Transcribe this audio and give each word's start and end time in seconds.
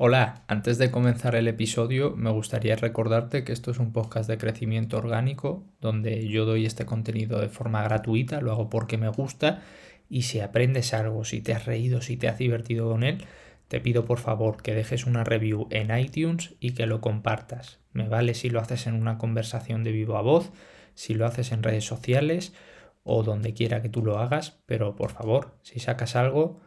Hola, 0.00 0.44
antes 0.46 0.78
de 0.78 0.92
comenzar 0.92 1.34
el 1.34 1.48
episodio 1.48 2.14
me 2.14 2.30
gustaría 2.30 2.76
recordarte 2.76 3.42
que 3.42 3.52
esto 3.52 3.72
es 3.72 3.80
un 3.80 3.92
podcast 3.92 4.30
de 4.30 4.38
crecimiento 4.38 4.96
orgánico 4.96 5.64
donde 5.80 6.28
yo 6.28 6.44
doy 6.44 6.66
este 6.66 6.86
contenido 6.86 7.40
de 7.40 7.48
forma 7.48 7.82
gratuita, 7.82 8.40
lo 8.40 8.52
hago 8.52 8.70
porque 8.70 8.96
me 8.96 9.08
gusta 9.08 9.60
y 10.08 10.22
si 10.22 10.38
aprendes 10.38 10.94
algo, 10.94 11.24
si 11.24 11.40
te 11.40 11.52
has 11.52 11.66
reído, 11.66 12.00
si 12.00 12.16
te 12.16 12.28
has 12.28 12.38
divertido 12.38 12.88
con 12.88 13.02
él, 13.02 13.24
te 13.66 13.80
pido 13.80 14.04
por 14.04 14.20
favor 14.20 14.62
que 14.62 14.72
dejes 14.72 15.04
una 15.04 15.24
review 15.24 15.66
en 15.72 15.90
iTunes 15.98 16.54
y 16.60 16.74
que 16.74 16.86
lo 16.86 17.00
compartas. 17.00 17.80
Me 17.92 18.08
vale 18.08 18.34
si 18.34 18.50
lo 18.50 18.60
haces 18.60 18.86
en 18.86 18.94
una 18.94 19.18
conversación 19.18 19.82
de 19.82 19.90
vivo 19.90 20.16
a 20.16 20.22
voz, 20.22 20.52
si 20.94 21.14
lo 21.14 21.26
haces 21.26 21.50
en 21.50 21.64
redes 21.64 21.84
sociales 21.84 22.54
o 23.02 23.24
donde 23.24 23.52
quiera 23.52 23.82
que 23.82 23.88
tú 23.88 24.04
lo 24.04 24.20
hagas, 24.20 24.60
pero 24.64 24.94
por 24.94 25.10
favor, 25.10 25.56
si 25.62 25.80
sacas 25.80 26.14
algo, 26.14 26.60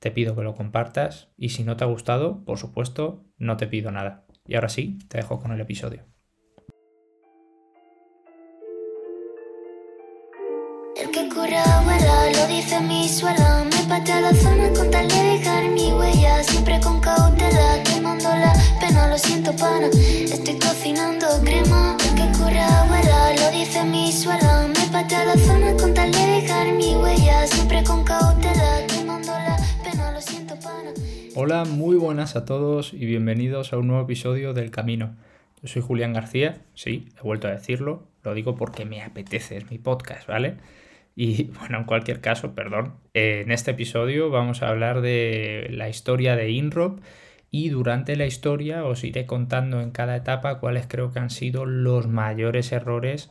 te 0.00 0.10
pido 0.10 0.34
que 0.34 0.42
lo 0.42 0.54
compartas 0.54 1.28
y 1.36 1.50
si 1.50 1.62
no 1.62 1.76
te 1.76 1.84
ha 1.84 1.86
gustado, 1.86 2.42
por 2.44 2.58
supuesto, 2.58 3.22
no 3.36 3.56
te 3.56 3.68
pido 3.68 3.92
nada. 3.92 4.24
Y 4.46 4.54
ahora 4.54 4.70
sí, 4.70 4.98
te 5.08 5.18
dejo 5.18 5.38
con 5.38 5.52
el 5.52 5.60
episodio. 5.60 6.06
Hola, 31.34 31.64
muy 31.64 31.96
buenas 31.96 32.36
a 32.36 32.44
todos 32.44 32.92
y 32.92 33.06
bienvenidos 33.06 33.72
a 33.72 33.78
un 33.78 33.86
nuevo 33.86 34.02
episodio 34.02 34.52
del 34.52 34.70
Camino. 34.70 35.16
Yo 35.62 35.68
soy 35.68 35.80
Julián 35.80 36.12
García, 36.12 36.60
sí, 36.74 37.08
he 37.18 37.22
vuelto 37.22 37.48
a 37.48 37.52
decirlo, 37.52 38.06
lo 38.22 38.34
digo 38.34 38.54
porque 38.54 38.84
me 38.84 39.02
apetece, 39.02 39.56
es 39.56 39.70
mi 39.70 39.78
podcast, 39.78 40.26
¿vale? 40.28 40.56
Y 41.16 41.44
bueno, 41.58 41.78
en 41.78 41.84
cualquier 41.84 42.20
caso, 42.20 42.54
perdón, 42.54 42.96
en 43.14 43.50
este 43.50 43.70
episodio 43.70 44.28
vamos 44.28 44.62
a 44.62 44.68
hablar 44.68 45.00
de 45.00 45.68
la 45.70 45.88
historia 45.88 46.36
de 46.36 46.50
INROP 46.50 47.00
y 47.50 47.70
durante 47.70 48.14
la 48.14 48.26
historia 48.26 48.84
os 48.84 49.04
iré 49.04 49.24
contando 49.24 49.80
en 49.80 49.90
cada 49.90 50.16
etapa 50.16 50.58
cuáles 50.58 50.86
creo 50.86 51.12
que 51.12 51.20
han 51.20 51.30
sido 51.30 51.64
los 51.64 52.08
mayores 52.08 52.72
errores 52.72 53.30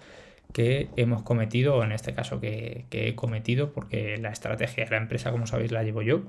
que 0.53 0.89
hemos 0.95 1.21
cometido, 1.21 1.75
o 1.75 1.83
en 1.83 1.91
este 1.91 2.15
caso 2.15 2.39
que, 2.39 2.85
que, 2.89 3.09
he 3.09 3.15
cometido, 3.15 3.73
porque 3.73 4.17
la 4.17 4.31
estrategia 4.31 4.85
de 4.85 4.89
la 4.89 4.97
empresa, 4.97 5.29
como 5.29 5.45
sabéis, 5.45 5.71
la 5.71 5.83
llevo 5.83 6.01
yo. 6.01 6.23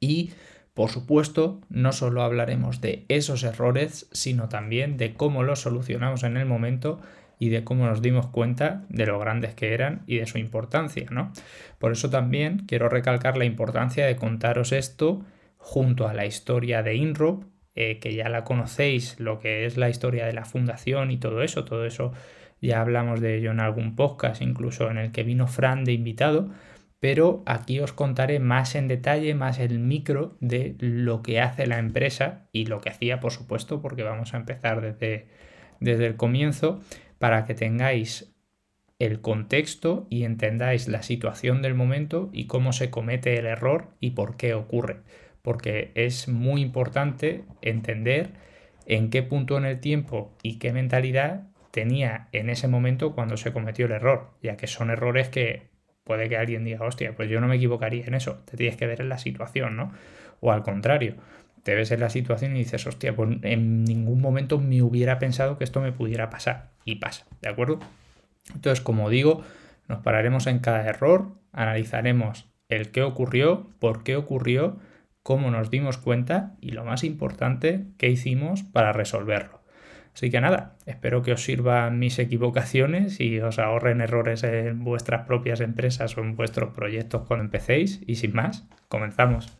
Y 0.00 0.30
por 0.76 0.90
supuesto, 0.90 1.62
no 1.70 1.90
solo 1.92 2.22
hablaremos 2.22 2.82
de 2.82 3.06
esos 3.08 3.44
errores, 3.44 4.08
sino 4.12 4.50
también 4.50 4.98
de 4.98 5.14
cómo 5.14 5.42
los 5.42 5.60
solucionamos 5.60 6.22
en 6.22 6.36
el 6.36 6.44
momento 6.44 7.00
y 7.38 7.48
de 7.48 7.64
cómo 7.64 7.86
nos 7.86 8.02
dimos 8.02 8.26
cuenta 8.26 8.84
de 8.90 9.06
lo 9.06 9.18
grandes 9.18 9.54
que 9.54 9.72
eran 9.72 10.02
y 10.06 10.18
de 10.18 10.26
su 10.26 10.36
importancia, 10.36 11.06
¿no? 11.10 11.32
Por 11.78 11.92
eso 11.92 12.10
también 12.10 12.64
quiero 12.66 12.90
recalcar 12.90 13.38
la 13.38 13.46
importancia 13.46 14.04
de 14.04 14.16
contaros 14.16 14.72
esto 14.72 15.24
junto 15.56 16.08
a 16.08 16.12
la 16.12 16.26
historia 16.26 16.82
de 16.82 16.94
INROP, 16.94 17.44
eh, 17.74 17.98
que 17.98 18.14
ya 18.14 18.28
la 18.28 18.44
conocéis, 18.44 19.18
lo 19.18 19.38
que 19.38 19.64
es 19.64 19.78
la 19.78 19.88
historia 19.88 20.26
de 20.26 20.34
la 20.34 20.44
fundación 20.44 21.10
y 21.10 21.16
todo 21.16 21.42
eso, 21.42 21.64
todo 21.64 21.86
eso 21.86 22.12
ya 22.60 22.82
hablamos 22.82 23.22
de 23.22 23.38
ello 23.38 23.50
en 23.50 23.60
algún 23.60 23.96
podcast, 23.96 24.42
incluso 24.42 24.90
en 24.90 24.98
el 24.98 25.10
que 25.10 25.22
vino 25.22 25.46
Fran 25.46 25.84
de 25.84 25.92
invitado, 25.92 26.50
pero 27.00 27.42
aquí 27.46 27.80
os 27.80 27.92
contaré 27.92 28.40
más 28.40 28.74
en 28.74 28.88
detalle, 28.88 29.34
más 29.34 29.58
el 29.58 29.78
micro 29.78 30.36
de 30.40 30.76
lo 30.78 31.22
que 31.22 31.40
hace 31.40 31.66
la 31.66 31.78
empresa 31.78 32.48
y 32.52 32.66
lo 32.66 32.80
que 32.80 32.88
hacía, 32.88 33.20
por 33.20 33.32
supuesto, 33.32 33.82
porque 33.82 34.02
vamos 34.02 34.34
a 34.34 34.38
empezar 34.38 34.80
desde, 34.80 35.28
desde 35.80 36.06
el 36.06 36.16
comienzo 36.16 36.80
para 37.18 37.44
que 37.44 37.54
tengáis 37.54 38.34
el 38.98 39.20
contexto 39.20 40.06
y 40.08 40.24
entendáis 40.24 40.88
la 40.88 41.02
situación 41.02 41.60
del 41.60 41.74
momento 41.74 42.30
y 42.32 42.46
cómo 42.46 42.72
se 42.72 42.90
comete 42.90 43.38
el 43.38 43.46
error 43.46 43.88
y 44.00 44.10
por 44.10 44.36
qué 44.36 44.54
ocurre. 44.54 45.02
Porque 45.42 45.92
es 45.94 46.28
muy 46.28 46.62
importante 46.62 47.44
entender 47.60 48.30
en 48.86 49.10
qué 49.10 49.22
punto 49.22 49.58
en 49.58 49.66
el 49.66 49.80
tiempo 49.80 50.34
y 50.42 50.58
qué 50.58 50.72
mentalidad 50.72 51.48
tenía 51.70 52.28
en 52.32 52.48
ese 52.48 52.68
momento 52.68 53.14
cuando 53.14 53.36
se 53.36 53.52
cometió 53.52 53.86
el 53.86 53.92
error, 53.92 54.30
ya 54.42 54.56
que 54.56 54.66
son 54.66 54.90
errores 54.90 55.28
que 55.28 55.75
puede 56.06 56.28
que 56.28 56.36
alguien 56.36 56.64
diga, 56.64 56.86
hostia, 56.86 57.14
pues 57.16 57.28
yo 57.28 57.40
no 57.40 57.48
me 57.48 57.56
equivocaría 57.56 58.06
en 58.06 58.14
eso, 58.14 58.38
te 58.44 58.56
tienes 58.56 58.76
que 58.76 58.86
ver 58.86 59.00
en 59.00 59.08
la 59.08 59.18
situación, 59.18 59.76
¿no? 59.76 59.92
O 60.40 60.52
al 60.52 60.62
contrario, 60.62 61.16
te 61.64 61.74
ves 61.74 61.90
en 61.90 61.98
la 61.98 62.10
situación 62.10 62.54
y 62.54 62.60
dices, 62.60 62.86
hostia, 62.86 63.16
pues 63.16 63.38
en 63.42 63.82
ningún 63.82 64.20
momento 64.20 64.60
me 64.60 64.82
hubiera 64.82 65.18
pensado 65.18 65.58
que 65.58 65.64
esto 65.64 65.80
me 65.80 65.90
pudiera 65.90 66.30
pasar. 66.30 66.70
Y 66.84 66.96
pasa, 66.96 67.26
¿de 67.42 67.48
acuerdo? 67.48 67.80
Entonces, 68.54 68.80
como 68.80 69.10
digo, 69.10 69.42
nos 69.88 70.00
pararemos 70.02 70.46
en 70.46 70.60
cada 70.60 70.86
error, 70.86 71.32
analizaremos 71.52 72.46
el 72.68 72.92
qué 72.92 73.02
ocurrió, 73.02 73.68
por 73.80 74.04
qué 74.04 74.14
ocurrió, 74.14 74.78
cómo 75.24 75.50
nos 75.50 75.70
dimos 75.70 75.98
cuenta 75.98 76.54
y 76.60 76.70
lo 76.70 76.84
más 76.84 77.02
importante, 77.02 77.86
qué 77.98 78.10
hicimos 78.10 78.62
para 78.62 78.92
resolverlo. 78.92 79.55
Así 80.16 80.30
que 80.30 80.40
nada, 80.40 80.78
espero 80.86 81.20
que 81.20 81.32
os 81.32 81.44
sirvan 81.44 81.98
mis 81.98 82.18
equivocaciones 82.18 83.20
y 83.20 83.38
os 83.38 83.58
ahorren 83.58 84.00
errores 84.00 84.44
en 84.44 84.82
vuestras 84.82 85.26
propias 85.26 85.60
empresas 85.60 86.16
o 86.16 86.22
en 86.22 86.36
vuestros 86.36 86.72
proyectos 86.72 87.26
cuando 87.26 87.44
empecéis. 87.44 88.00
Y 88.06 88.14
sin 88.14 88.32
más, 88.32 88.66
comenzamos. 88.88 89.58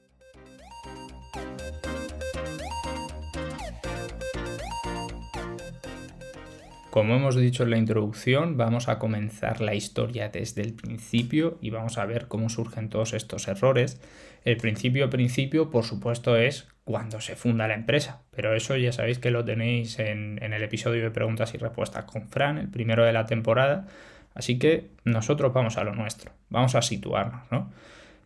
Como 6.88 7.16
hemos 7.16 7.36
dicho 7.36 7.64
en 7.64 7.70
la 7.72 7.76
introducción, 7.76 8.56
vamos 8.56 8.88
a 8.88 8.98
comenzar 8.98 9.60
la 9.60 9.74
historia 9.74 10.30
desde 10.30 10.62
el 10.62 10.72
principio 10.72 11.58
y 11.60 11.68
vamos 11.68 11.98
a 11.98 12.06
ver 12.06 12.28
cómo 12.28 12.48
surgen 12.48 12.88
todos 12.88 13.12
estos 13.12 13.46
errores. 13.48 14.00
El 14.42 14.56
principio 14.56 15.10
principio, 15.10 15.68
por 15.68 15.84
supuesto, 15.84 16.38
es 16.38 16.66
cuando 16.86 17.20
se 17.20 17.34
funda 17.34 17.66
la 17.66 17.74
empresa, 17.74 18.22
pero 18.30 18.54
eso 18.54 18.76
ya 18.76 18.92
sabéis 18.92 19.18
que 19.18 19.32
lo 19.32 19.44
tenéis 19.44 19.98
en, 19.98 20.38
el 20.40 20.62
episodio 20.62 21.02
de 21.02 21.10
preguntas 21.10 21.52
y 21.52 21.58
respuestas 21.58 22.04
con 22.04 22.28
Fran, 22.28 22.58
el 22.58 22.68
primero 22.68 23.04
de 23.04 23.12
la 23.12 23.26
temporada. 23.26 23.88
Así 24.36 24.56
que 24.60 24.90
nosotros 25.02 25.52
vamos 25.52 25.78
a 25.78 25.82
lo 25.82 25.96
nuestro, 25.96 26.30
vamos 26.48 26.76
a 26.76 26.82
situarnos, 26.82 27.50
¿no? 27.50 27.72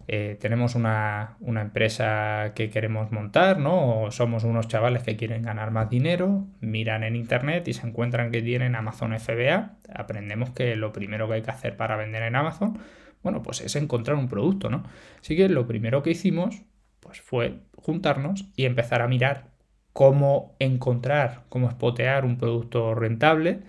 Eh, 0.08 0.36
tenemos 0.38 0.74
una, 0.74 1.38
empresa 1.40 2.52
que 2.54 2.68
queremos 2.68 3.10
montar, 3.12 3.58
¿no? 3.58 4.02
O 4.02 4.10
somos 4.10 4.44
unos 4.44 4.68
chavales 4.68 5.04
que 5.04 5.16
quieren 5.16 5.42
ganar 5.42 5.70
más 5.70 5.88
dinero, 5.88 6.46
miran 6.60 7.02
en 7.02 7.16
internet 7.16 7.66
y 7.66 7.72
se 7.72 7.86
encuentran 7.86 8.30
que 8.30 8.42
tienen 8.42 8.74
Amazon 8.74 9.18
FBA. 9.18 9.76
Aprendemos 9.94 10.50
que 10.50 10.76
lo 10.76 10.92
primero 10.92 11.28
que 11.28 11.34
hay 11.34 11.42
que 11.42 11.50
hacer 11.50 11.78
para 11.78 11.96
vender 11.96 12.24
en 12.24 12.36
Amazon, 12.36 12.78
bueno, 13.22 13.42
pues 13.42 13.62
es 13.62 13.74
encontrar 13.76 14.18
un 14.18 14.28
producto, 14.28 14.68
¿no? 14.68 14.82
Así 15.18 15.34
que 15.34 15.48
lo 15.48 15.66
primero 15.66 16.02
que 16.02 16.10
hicimos, 16.10 16.62
pues 17.00 17.20
fue 17.20 17.60
juntarnos 17.76 18.46
y 18.56 18.66
empezar 18.66 19.02
a 19.02 19.08
mirar 19.08 19.50
cómo 19.92 20.56
encontrar, 20.58 21.44
cómo 21.48 21.68
espotear 21.68 22.24
un 22.24 22.38
producto 22.38 22.94
rentable 22.94 23.62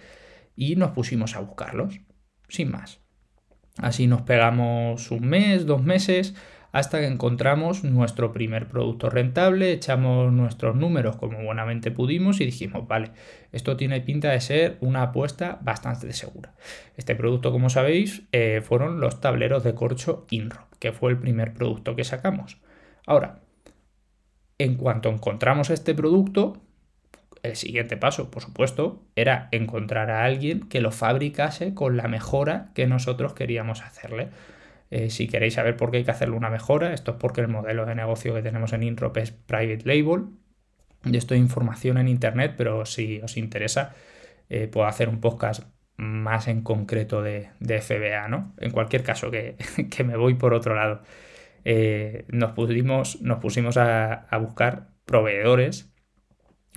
y 0.56 0.75
nos 0.75 0.92
pusimos 0.92 1.36
a 1.36 1.40
buscarlos, 1.40 2.00
sin 2.47 2.72
más. 2.72 3.00
Así 3.78 4.08
nos 4.08 4.22
pegamos 4.22 5.12
un 5.12 5.28
mes, 5.28 5.66
dos 5.66 5.81
meses, 5.81 6.36
hasta 6.72 7.00
que 7.00 7.08
encontramos 7.08 7.84
nuestro 7.84 8.31
primer 8.31 8.68
producto 8.68 9.09
rentable, 9.09 9.74
echamos 9.74 10.31
nuestros 10.31 10.75
números 10.75 11.18
como 11.18 11.44
buenamente 11.44 11.91
pudimos 11.91 12.40
y 12.40 12.46
dijimos, 12.46 12.88
vale, 12.88 13.12
esto 13.52 13.75
tiene 13.75 14.00
pinta 14.02 14.31
de 14.31 14.40
ser 14.40 14.78
una 14.80 15.03
apuesta 15.03 15.59
bastante 15.62 16.14
segura. 16.14 16.53
Este 16.96 17.16
producto, 17.16 17.52
como 17.52 17.70
sabéis, 17.70 18.24
eh, 18.31 18.62
fueron 18.64 19.02
los 19.02 19.20
tableros 19.20 19.64
de 19.64 19.75
corcho 19.75 20.25
INRO, 20.30 20.68
que 20.80 20.94
fue 20.94 21.12
el 21.12 21.18
primer 21.18 21.53
producto 21.53 21.96
que 21.96 22.06
sacamos. 22.06 22.58
Ahora, 23.06 23.40
en 24.58 24.76
cuanto 24.76 25.10
encontramos 25.10 25.70
este 25.70 25.96
producto, 25.96 26.62
el 27.44 27.56
siguiente 27.56 27.98
paso, 27.98 28.30
por 28.30 28.44
supuesto, 28.44 29.03
era 29.16 29.50
encontrar 29.52 30.12
a 30.12 30.24
alguien 30.24 30.62
que 30.70 30.82
lo 30.82 30.92
fabricase 30.92 31.74
con 31.74 31.98
la 31.98 32.08
mejora 32.08 32.72
que 32.76 32.88
nosotros 32.88 33.34
queríamos 33.34 33.82
hacerle. 33.82 34.30
Eh, 34.92 35.09
si 35.09 35.28
queréis 35.28 35.56
saber 35.56 35.78
por 35.78 35.90
qué 35.90 35.98
hay 35.98 36.03
que 36.03 36.12
hacerle 36.12 36.36
una 36.36 36.50
mejora, 36.50 36.94
esto 36.94 37.12
es 37.12 37.18
porque 37.18 37.42
el 37.42 37.48
modelo 37.48 37.86
de 37.86 37.96
negocio 37.96 38.34
que 38.36 38.42
tenemos 38.42 38.74
en 38.74 38.84
Introp 38.84 39.18
es 39.18 39.32
private 39.32 39.84
label. 39.86 40.26
Y 41.06 41.18
esto 41.18 41.34
es 41.34 41.40
información 41.40 41.97
en 41.97 42.08
internet, 42.08 42.54
pero 42.58 42.86
si 42.86 43.20
os 43.22 43.38
interesa, 43.38 43.96
eh, 44.50 44.68
puedo 44.68 44.86
hacer 44.86 45.09
un 45.09 45.20
podcast 45.20 45.64
más 45.97 46.47
en 46.47 46.62
concreto 46.62 47.22
de, 47.22 47.50
FBA, 47.59 48.28
¿no? 48.28 48.54
En 48.58 48.72
cualquier 48.72 49.04
caso, 49.04 49.32
que, 49.32 50.04
me 50.04 50.18
voy 50.18 50.36
por 50.36 50.54
otro 50.54 50.76
lado. 50.76 51.02
Eh, 51.66 52.25
nos, 52.29 52.52
pusimos, 52.52 53.22
nos 53.22 53.40
pusimos 53.40 53.78
a 53.78 54.37
buscar 54.40 54.90
proveedores 55.05 55.91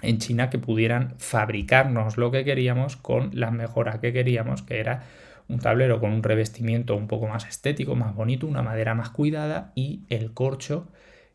en 0.03 0.19
China 0.19 0.51
que 0.51 0.59
pudieran 0.59 1.15
fabricarnos 1.19 2.17
lo 2.17 2.31
que 2.31 2.45
queríamos 2.45 2.97
con 2.97 3.31
las 3.33 3.53
mejoras 3.53 3.99
que 3.99 4.13
queríamos, 4.13 4.63
que 4.63 4.81
era 4.81 5.05
un 5.49 5.59
tablero 5.59 6.01
con 6.01 6.13
un 6.13 6.23
revestimiento 6.23 6.97
un 6.97 7.07
poco 7.07 7.27
más 7.27 7.47
estético, 7.47 7.95
más 7.95 8.15
bonito, 8.15 8.47
una 8.47 8.63
madera 8.63 8.95
más 8.95 9.11
cuidada 9.11 9.73
y 9.75 10.05
el 10.09 10.33
corcho 10.33 10.89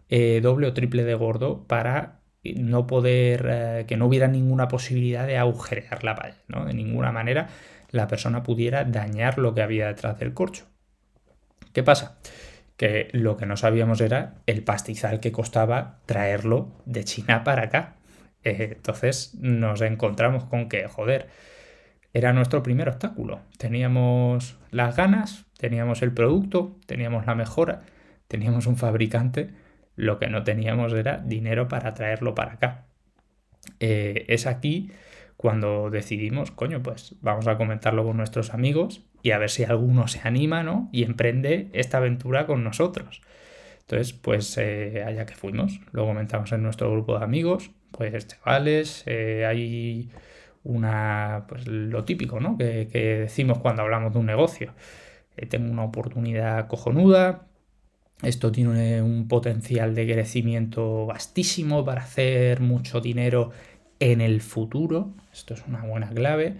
eh, 0.10 0.40
doble 0.42 0.68
o 0.68 0.74
triple 0.74 1.04
de 1.04 1.14
gordo 1.14 1.66
para 1.68 2.20
no 2.44 2.88
poder, 2.88 3.48
eh, 3.50 3.86
que 3.88 3.98
no 3.98 4.08
hubiera 4.08 4.28
ninguna 4.28 4.68
posibilidad 4.68 5.28
de 5.28 5.38
agujerear 5.38 6.04
la 6.04 6.16
pared, 6.16 6.36
¿no? 6.48 6.66
De 6.66 6.74
ninguna 6.74 7.12
manera 7.12 7.50
la 7.92 8.08
persona 8.08 8.44
pudiera 8.44 8.86
dañar 8.86 9.38
lo 9.38 9.54
que 9.54 9.62
había 9.62 9.88
detrás 9.88 10.18
del 10.20 10.34
corcho. 10.34 10.66
¿Qué 11.74 11.84
pasa? 11.84 12.18
Que 12.80 13.10
lo 13.12 13.36
que 13.36 13.46
no 13.46 13.58
sabíamos 13.58 14.00
era 14.00 14.36
el 14.46 14.64
pastizal 14.64 15.20
que 15.20 15.34
costaba 15.34 16.00
traerlo 16.06 16.72
de 16.86 17.04
China 17.04 17.44
para 17.44 17.64
acá. 17.64 17.98
Eh, 18.46 18.76
entonces 18.78 19.36
nos 19.36 19.82
encontramos 19.82 20.46
con 20.46 20.70
que, 20.70 20.88
joder, 20.88 21.28
era 22.14 22.32
nuestro 22.32 22.64
primer 22.64 22.88
obstáculo. 22.88 23.42
Teníamos 23.58 24.58
las 24.72 24.96
ganas, 24.96 25.46
teníamos 25.58 26.02
el 26.04 26.14
producto, 26.14 26.78
teníamos 26.86 27.26
la 27.26 27.36
mejora, 27.36 27.82
teníamos 28.30 28.66
un 28.66 28.78
fabricante, 28.78 29.50
lo 29.98 30.18
que 30.18 30.30
no 30.30 30.44
teníamos 30.46 30.94
era 30.94 31.18
dinero 31.18 31.68
para 31.68 31.94
traerlo 31.94 32.34
para 32.34 32.54
acá. 32.54 32.86
Eh, 33.82 34.24
es 34.30 34.48
aquí 34.48 34.90
cuando 35.36 35.90
decidimos, 35.90 36.52
coño, 36.52 36.82
pues 36.82 37.16
vamos 37.20 37.46
a 37.48 37.58
comentarlo 37.58 38.06
con 38.06 38.16
nuestros 38.16 38.54
amigos 38.54 39.04
y 39.22 39.32
a 39.32 39.38
ver 39.38 39.50
si 39.50 39.64
alguno 39.64 40.08
se 40.08 40.22
anima, 40.24 40.64
¿no? 40.64 40.90
Y 40.92 41.04
emprende 41.04 41.70
esta 41.74 41.98
aventura 41.98 42.46
con 42.46 42.64
nosotros. 42.64 43.22
Entonces, 43.82 44.14
pues 44.14 44.58
eh, 44.58 45.04
allá 45.06 45.26
que 45.26 45.36
fuimos, 45.36 45.82
lo 45.92 46.06
comentamos 46.06 46.52
en 46.52 46.62
nuestro 46.62 46.92
grupo 46.92 47.18
de 47.18 47.24
amigos, 47.24 47.72
pues 47.92 48.28
chavales, 48.28 49.04
eh, 49.08 49.46
hay 49.48 50.10
una, 50.64 51.46
pues 51.48 51.68
lo 51.68 52.06
típico, 52.06 52.40
¿no? 52.40 52.58
Que, 52.58 52.86
decimos 53.22 53.60
cuando 53.60 53.82
hablamos 53.82 54.14
de 54.14 54.20
un 54.20 54.28
negocio. 54.28 54.74
Eh, 55.38 55.46
tengo 55.48 55.72
una 55.72 55.84
oportunidad 55.84 56.68
cojonuda, 56.68 57.48
esto 58.22 58.52
tiene 58.52 59.02
un 59.02 59.28
potencial 59.28 59.96
de 59.96 60.06
crecimiento 60.06 61.06
vastísimo 61.06 61.86
para 61.86 62.02
hacer 62.02 62.60
mucho 62.60 63.02
dinero 63.02 63.52
en 64.00 64.22
el 64.22 64.42
futuro. 64.42 65.14
Esto 65.32 65.54
es 65.54 65.64
una 65.68 65.84
buena 65.84 66.10
clave. 66.10 66.58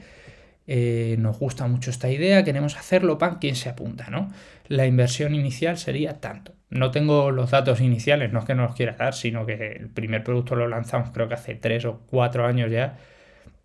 Eh, 0.72 1.16
nos 1.18 1.40
gusta 1.40 1.66
mucho 1.66 1.90
esta 1.90 2.12
idea, 2.12 2.44
queremos 2.44 2.78
hacerlo, 2.78 3.18
pan, 3.18 3.40
¿quién 3.42 3.56
se 3.56 3.70
apunta? 3.70 4.12
¿no? 4.12 4.30
La 4.68 4.86
inversión 4.86 5.34
inicial 5.34 5.80
sería 5.80 6.22
tanto. 6.22 6.54
No 6.70 6.92
tengo 6.92 7.32
los 7.32 7.50
datos 7.50 7.82
iniciales, 7.82 8.32
no 8.32 8.38
es 8.38 8.46
que 8.46 8.54
no 8.54 8.68
los 8.68 8.76
quiera 8.76 8.94
dar, 8.94 9.16
sino 9.16 9.48
que 9.48 9.54
el 9.54 9.90
primer 9.90 10.24
producto 10.24 10.56
lo 10.56 10.68
lanzamos 10.68 11.10
creo 11.10 11.28
que 11.28 11.34
hace 11.34 11.56
tres 11.56 11.86
o 11.86 12.02
cuatro 12.08 12.46
años 12.46 12.70
ya 12.70 13.00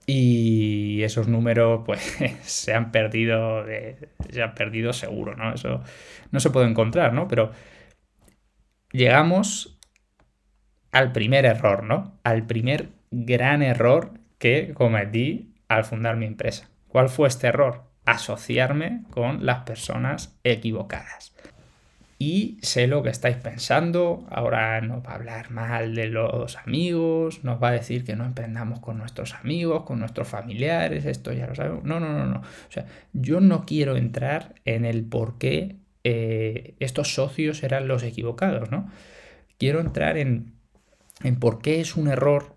y 0.06 1.02
esos 1.02 1.28
números, 1.28 1.82
pues, 1.84 2.00
se 2.42 2.72
han 2.72 2.90
perdido, 2.90 3.66
se 4.30 4.42
han 4.42 4.54
perdido 4.54 4.94
seguro, 4.94 5.36
¿no? 5.36 5.52
Eso 5.52 5.82
no 6.30 6.40
se 6.40 6.48
puede 6.48 6.70
encontrar, 6.70 7.12
¿no? 7.12 7.28
Pero 7.28 7.52
llegamos 8.92 9.78
al 10.90 11.12
primer 11.12 11.44
error, 11.44 11.82
¿no? 11.82 12.18
Al 12.24 12.46
primer 12.46 12.88
gran 13.10 13.62
error 13.62 14.12
que 14.38 14.72
cometí 14.72 15.52
al 15.68 15.84
fundar 15.84 16.16
mi 16.16 16.24
empresa. 16.24 16.70
¿Cuál 16.94 17.08
fue 17.08 17.26
este 17.26 17.49
error? 17.49 17.82
Asociarme 18.05 19.02
con 19.11 19.44
las 19.44 19.64
personas 19.64 20.38
equivocadas 20.44 21.35
y 22.20 22.58
sé 22.62 22.87
lo 22.87 23.02
que 23.02 23.08
estáis 23.08 23.35
pensando. 23.35 24.25
Ahora 24.31 24.81
nos 24.81 25.05
va 25.05 25.11
a 25.11 25.14
hablar 25.17 25.50
mal 25.50 25.96
de 25.96 26.06
los 26.06 26.56
amigos, 26.56 27.43
nos 27.43 27.61
va 27.61 27.70
a 27.70 27.73
decir 27.73 28.05
que 28.05 28.14
no 28.14 28.25
emprendamos 28.25 28.79
con 28.79 28.96
nuestros 28.96 29.35
amigos, 29.35 29.82
con 29.82 29.99
nuestros 29.99 30.29
familiares, 30.29 31.05
esto 31.05 31.32
ya 31.32 31.49
lo 31.49 31.56
sabemos. 31.56 31.82
No, 31.82 31.99
no, 31.99 32.12
no, 32.12 32.26
no. 32.26 32.38
O 32.38 32.70
sea, 32.70 32.87
yo 33.12 33.41
no 33.41 33.67
quiero 33.67 33.96
entrar 33.96 34.55
en 34.64 34.85
el 34.85 35.05
por 35.05 35.37
qué 35.37 35.75
eh, 36.05 36.76
estos 36.79 37.12
socios 37.12 37.64
eran 37.64 37.88
los 37.88 38.05
equivocados, 38.05 38.70
¿no? 38.70 38.88
Quiero 39.58 39.81
entrar 39.81 40.17
en, 40.17 40.55
en 41.25 41.41
por 41.41 41.61
qué 41.61 41.81
es 41.81 41.96
un 41.96 42.06
error 42.06 42.55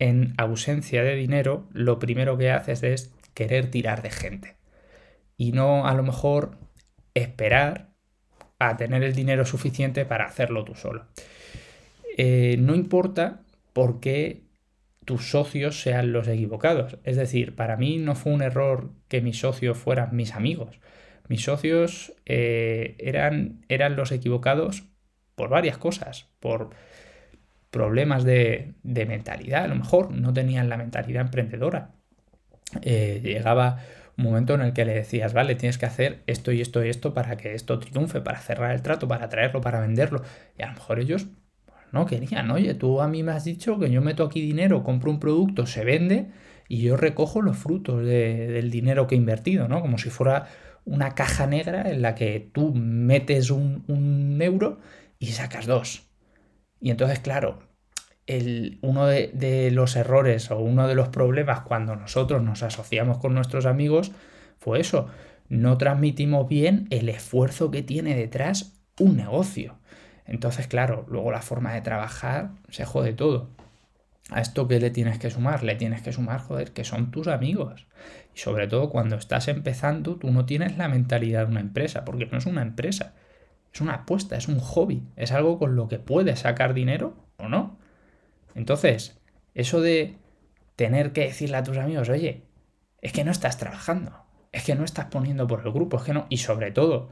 en 0.00 0.34
ausencia 0.36 1.04
de 1.04 1.14
dinero, 1.14 1.68
lo 1.72 2.00
primero 2.00 2.36
que 2.36 2.50
haces 2.50 2.82
es 2.82 3.14
querer 3.40 3.70
tirar 3.70 4.02
de 4.02 4.10
gente. 4.10 4.56
Y 5.38 5.52
no 5.52 5.86
a 5.86 5.94
lo 5.94 6.02
mejor 6.02 6.58
esperar 7.14 7.88
a 8.58 8.76
tener 8.76 9.02
el 9.02 9.14
dinero 9.14 9.46
suficiente 9.46 10.04
para 10.04 10.26
hacerlo 10.26 10.62
tú 10.62 10.74
solo. 10.74 11.06
Eh, 12.18 12.56
no 12.58 12.74
importa 12.74 13.40
por 13.72 13.98
qué 13.98 14.42
tus 15.06 15.30
socios 15.30 15.80
sean 15.80 16.12
los 16.12 16.28
equivocados. 16.28 16.98
Es 17.04 17.16
decir, 17.16 17.56
para 17.56 17.78
mí 17.78 17.96
no 17.96 18.14
fue 18.14 18.34
un 18.34 18.42
error 18.42 18.90
que 19.08 19.22
mis 19.22 19.38
socios 19.38 19.78
fueran 19.78 20.14
mis 20.14 20.34
amigos. 20.34 20.78
Mis 21.28 21.42
socios 21.42 22.12
eh, 22.26 22.96
eran, 22.98 23.64
eran 23.70 23.96
los 23.96 24.12
equivocados 24.12 24.84
por 25.34 25.48
varias 25.48 25.78
cosas, 25.78 26.28
por 26.40 26.74
problemas 27.70 28.24
de, 28.24 28.74
mentalidad, 28.82 29.64
a 29.64 29.68
lo 29.68 29.76
mejor 29.76 30.10
no 30.10 30.34
tenían 30.34 30.68
la 30.68 30.76
mentalidad 30.76 31.22
emprendedora. 31.22 31.92
Eh, 32.82 33.20
llegaba 33.22 33.78
un 34.16 34.24
momento 34.24 34.54
en 34.54 34.60
el 34.62 34.72
que 34.72 34.84
le 34.84 34.94
decías, 34.94 35.32
vale, 35.32 35.54
tienes 35.54 35.78
que 35.78 35.86
hacer 35.86 36.22
esto 36.26 36.52
y 36.52 36.60
esto 36.60 36.84
y 36.84 36.88
esto 36.88 37.14
para 37.14 37.36
que 37.36 37.54
esto 37.54 37.78
triunfe, 37.78 38.20
para 38.20 38.38
cerrar 38.38 38.72
el 38.72 38.82
trato, 38.82 39.08
para 39.08 39.28
traerlo, 39.28 39.60
para 39.60 39.80
venderlo. 39.80 40.22
Y 40.58 40.62
a 40.62 40.66
lo 40.68 40.74
mejor 40.74 41.00
ellos 41.00 41.26
pues, 41.66 41.78
no 41.92 42.06
querían, 42.06 42.50
oye, 42.50 42.74
tú 42.74 43.00
a 43.00 43.08
mí 43.08 43.22
me 43.22 43.32
has 43.32 43.44
dicho 43.44 43.78
que 43.78 43.90
yo 43.90 44.02
meto 44.02 44.24
aquí 44.24 44.40
dinero, 44.40 44.84
compro 44.84 45.10
un 45.10 45.20
producto, 45.20 45.66
se 45.66 45.84
vende 45.84 46.30
y 46.68 46.82
yo 46.82 46.96
recojo 46.96 47.42
los 47.42 47.56
frutos 47.56 48.04
del 48.04 48.70
dinero 48.70 49.06
que 49.06 49.14
he 49.14 49.18
invertido, 49.18 49.68
¿no? 49.68 49.80
Como 49.80 49.98
si 49.98 50.10
fuera 50.10 50.46
una 50.84 51.14
caja 51.14 51.46
negra 51.46 51.90
en 51.90 52.02
la 52.02 52.14
que 52.14 52.50
tú 52.52 52.72
metes 52.74 53.50
un, 53.50 53.84
un 53.88 54.40
euro 54.42 54.80
y 55.18 55.28
sacas 55.28 55.66
dos. 55.66 56.08
Y 56.80 56.90
entonces, 56.90 57.18
claro, 57.20 57.69
uno 58.82 59.06
de, 59.06 59.70
los 59.72 59.96
errores 59.96 60.50
o 60.50 60.58
uno 60.58 60.86
de 60.86 60.94
los 60.94 61.08
problemas 61.08 61.60
cuando 61.60 61.96
nosotros 61.96 62.42
nos 62.42 62.62
asociamos 62.62 63.18
con 63.18 63.34
nuestros 63.34 63.66
amigos 63.66 64.12
fue 64.58 64.80
eso. 64.80 65.08
No 65.48 65.78
transmitimos 65.78 66.48
bien 66.48 66.86
el 66.90 67.08
esfuerzo 67.08 67.70
que 67.70 67.82
tiene 67.82 68.14
detrás 68.14 68.78
un 68.98 69.16
negocio. 69.16 69.78
Entonces, 70.26 70.68
claro, 70.68 71.04
luego 71.08 71.32
la 71.32 71.42
forma 71.42 71.72
de 71.72 71.80
trabajar 71.80 72.50
se 72.68 72.84
jode 72.84 73.12
todo. 73.12 73.48
A 74.30 74.40
esto 74.40 74.68
que 74.68 74.78
le 74.78 74.90
tienes 74.90 75.18
que 75.18 75.30
sumar, 75.30 75.64
le 75.64 75.74
tienes 75.74 76.02
que 76.02 76.12
sumar, 76.12 76.40
joder, 76.40 76.72
que 76.72 76.84
son 76.84 77.10
tus 77.10 77.26
amigos. 77.26 77.88
Y 78.34 78.38
sobre 78.38 78.68
todo 78.68 78.90
cuando 78.90 79.16
estás 79.16 79.48
empezando, 79.48 80.16
tú 80.16 80.30
no 80.30 80.46
tienes 80.46 80.78
la 80.78 80.88
mentalidad 80.88 81.46
de 81.46 81.52
una 81.52 81.60
empresa, 81.60 82.04
porque 82.04 82.26
no 82.26 82.38
es 82.38 82.46
una 82.46 82.62
empresa, 82.62 83.14
es 83.72 83.80
una 83.80 83.94
apuesta, 83.94 84.36
es 84.36 84.46
un 84.46 84.60
hobby, 84.60 85.02
es 85.16 85.32
algo 85.32 85.58
con 85.58 85.74
lo 85.74 85.88
que 85.88 85.98
puedes 85.98 86.40
sacar 86.40 86.74
dinero 86.74 87.16
o 87.38 87.48
no. 87.48 87.79
Entonces, 88.54 89.20
eso 89.54 89.80
de 89.80 90.16
tener 90.76 91.12
que 91.12 91.22
decirle 91.22 91.56
a 91.56 91.62
tus 91.62 91.76
amigos, 91.76 92.08
oye, 92.08 92.42
es 93.00 93.12
que 93.12 93.24
no 93.24 93.30
estás 93.30 93.58
trabajando, 93.58 94.24
es 94.52 94.64
que 94.64 94.74
no 94.74 94.84
estás 94.84 95.06
poniendo 95.06 95.46
por 95.46 95.64
el 95.64 95.72
grupo, 95.72 95.98
es 95.98 96.02
que 96.04 96.14
no, 96.14 96.26
y 96.28 96.38
sobre 96.38 96.70
todo, 96.70 97.10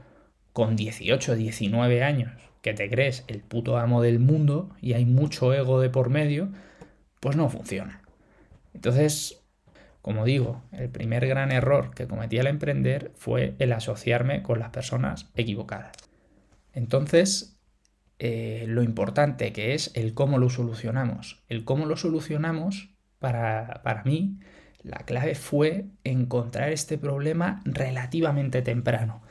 con 0.53 0.75
18, 0.75 1.35
19 1.35 2.03
años, 2.03 2.31
que 2.61 2.73
te 2.73 2.89
crees 2.89 3.23
el 3.27 3.41
puto 3.41 3.77
amo 3.77 4.01
del 4.01 4.19
mundo 4.19 4.69
y 4.81 4.93
hay 4.93 5.05
mucho 5.05 5.53
ego 5.53 5.79
de 5.79 5.89
por 5.89 6.09
medio, 6.09 6.49
pues 7.19 7.35
no 7.35 7.49
funciona. 7.49 8.01
Entonces, 8.73 9.43
como 10.01 10.25
digo, 10.25 10.63
el 10.71 10.89
primer 10.89 11.27
gran 11.27 11.51
error 11.51 11.93
que 11.93 12.07
cometí 12.07 12.39
al 12.39 12.47
emprender 12.47 13.11
fue 13.15 13.55
el 13.59 13.73
asociarme 13.73 14.43
con 14.43 14.59
las 14.59 14.69
personas 14.69 15.29
equivocadas. 15.35 15.91
Entonces, 16.73 17.58
eh, 18.19 18.65
lo 18.67 18.83
importante 18.83 19.53
que 19.53 19.73
es 19.73 19.91
el 19.95 20.13
cómo 20.13 20.37
lo 20.37 20.49
solucionamos. 20.49 21.41
El 21.47 21.63
cómo 21.63 21.85
lo 21.85 21.97
solucionamos, 21.97 22.89
para, 23.17 23.81
para 23.83 24.03
mí, 24.03 24.39
la 24.83 24.97
clave 24.99 25.35
fue 25.35 25.85
encontrar 26.03 26.69
este 26.69 26.97
problema 26.97 27.61
relativamente 27.65 28.61
temprano. 28.61 29.21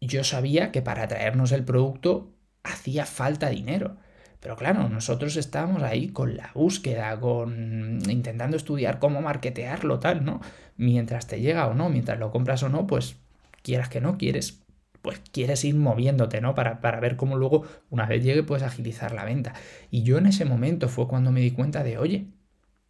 Yo 0.00 0.24
sabía 0.24 0.72
que 0.72 0.82
para 0.82 1.08
traernos 1.08 1.52
el 1.52 1.64
producto 1.64 2.34
hacía 2.62 3.04
falta 3.06 3.50
dinero. 3.50 3.96
Pero 4.40 4.56
claro, 4.56 4.88
nosotros 4.88 5.36
estábamos 5.36 5.82
ahí 5.82 6.10
con 6.10 6.36
la 6.36 6.52
búsqueda, 6.54 7.18
con 7.18 7.98
intentando 8.08 8.56
estudiar 8.56 8.98
cómo 9.00 9.20
marketearlo, 9.20 9.98
tal, 9.98 10.24
¿no? 10.24 10.40
Mientras 10.76 11.26
te 11.26 11.40
llega 11.40 11.66
o 11.66 11.74
no, 11.74 11.88
mientras 11.90 12.18
lo 12.18 12.30
compras 12.30 12.62
o 12.62 12.68
no, 12.68 12.86
pues 12.86 13.16
quieras 13.62 13.88
que 13.88 14.00
no, 14.00 14.16
quieres 14.16 14.62
pues 15.02 15.20
quieres 15.32 15.64
ir 15.64 15.74
moviéndote, 15.74 16.40
¿no? 16.40 16.54
Para, 16.54 16.80
para, 16.80 17.00
ver 17.00 17.16
cómo 17.16 17.36
luego, 17.36 17.64
una 17.90 18.06
vez 18.06 18.22
llegue, 18.22 18.42
puedes 18.42 18.64
agilizar 18.64 19.12
la 19.12 19.24
venta. 19.24 19.54
Y 19.90 20.02
yo 20.02 20.18
en 20.18 20.26
ese 20.26 20.44
momento 20.44 20.88
fue 20.88 21.08
cuando 21.08 21.32
me 21.32 21.40
di 21.40 21.50
cuenta 21.50 21.82
de, 21.82 21.98
oye, 21.98 22.28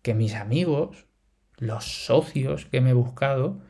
que 0.03 0.15
mis 0.15 0.35
amigos, 0.35 1.07
los 1.57 1.85
socios 1.85 2.67
que 2.67 2.81
me 2.81 2.91
he 2.91 2.95
buscado, 2.95 3.61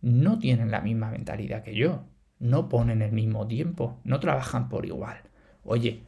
no 0.00 0.38
tienen 0.38 0.70
la 0.70 0.80
misma 0.80 1.10
mentalidad 1.10 1.62
que 1.62 1.74
yo, 1.74 2.04
no 2.38 2.68
ponen 2.68 3.02
el 3.02 3.12
mismo 3.12 3.46
tiempo, 3.46 4.00
no 4.04 4.18
trabajan 4.20 4.68
por 4.68 4.86
igual. 4.86 5.22
Oye, 5.62 6.02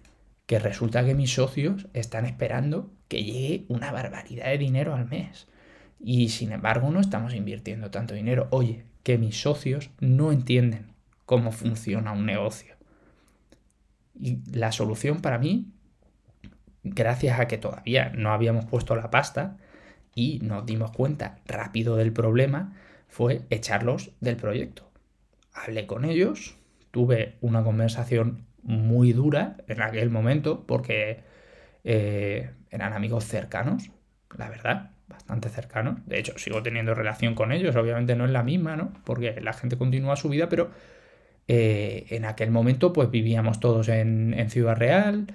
que 0.47 0.59
resulta 0.59 1.04
que 1.04 1.14
mis 1.14 1.35
socios 1.35 1.88
están 1.92 2.26
esperando 2.26 2.92
que 3.09 3.25
llegue 3.25 3.66
una 3.69 3.92
barbaridad 3.92 4.47
de 4.47 4.59
dinero 4.59 4.95
al 4.95 5.07
mes. 5.07 5.49
Y 6.00 6.31
sin 6.31 6.52
embargo 6.52 6.90
no 6.90 7.00
estamos 7.00 7.35
invirtiendo 7.35 7.90
tanto 7.90 8.14
dinero. 8.14 8.49
Oye, 8.50 8.85
que 9.02 9.19
mis 9.19 9.40
socios 9.40 9.90
no 10.00 10.33
entienden 10.33 10.91
cómo 11.25 11.52
funciona 11.52 12.12
un 12.12 12.26
negocio. 12.26 12.76
Y 14.14 14.38
la 14.52 14.73
solución 14.73 15.21
para 15.21 15.38
mí 15.38 15.73
gracias 16.85 17.38
a 17.38 17.47
que 17.47 17.59
todavía 17.59 18.11
no 18.14 18.33
habíamos 18.33 18.64
puesto 18.67 18.97
la 18.97 19.11
pasta 19.11 19.57
y 20.14 20.41
nos 20.43 20.67
dimos 20.67 20.91
cuenta 20.91 21.38
rápido 21.47 21.97
del 21.97 22.12
problema, 22.12 22.75
fue 23.09 23.43
echarlos 23.50 24.12
del 24.21 24.37
proyecto. 24.37 24.91
Hablé 25.52 25.87
con 25.87 26.05
ellos, 26.05 26.57
tuve 26.91 27.37
una 27.41 27.62
conversación 27.62 28.47
muy 28.62 29.12
dura 29.12 29.57
en 29.69 29.83
aquel 29.83 30.11
momento 30.11 30.67
porque 30.67 31.23
eh, 31.85 32.50
eran 32.71 32.93
amigos 32.93 33.25
cercanos, 33.25 33.91
la 34.37 34.49
verdad, 34.49 34.91
bastante 35.09 35.49
cercanos. 35.49 35.99
De 36.07 36.19
hecho, 36.19 36.38
sigo 36.38 36.62
teniendo 36.62 36.95
relación 36.95 37.35
con 37.35 37.52
ellos, 37.52 37.76
obviamente 37.76 38.17
no 38.17 38.25
es 38.25 38.31
la 38.31 38.43
misma, 38.43 38.76
¿no? 38.76 38.93
Porque 39.05 39.41
la 39.41 39.52
gente 39.52 39.76
continúa 39.76 40.17
su 40.17 40.29
vida, 40.29 40.49
pero 40.49 40.71
eh, 41.54 42.06
en 42.09 42.25
aquel 42.25 42.50
momento 42.50 42.94
pues 42.94 43.11
vivíamos 43.11 43.61
todos 43.61 43.88
en, 43.88 44.49
Ciudad 44.49 44.75
Real, 44.75 45.26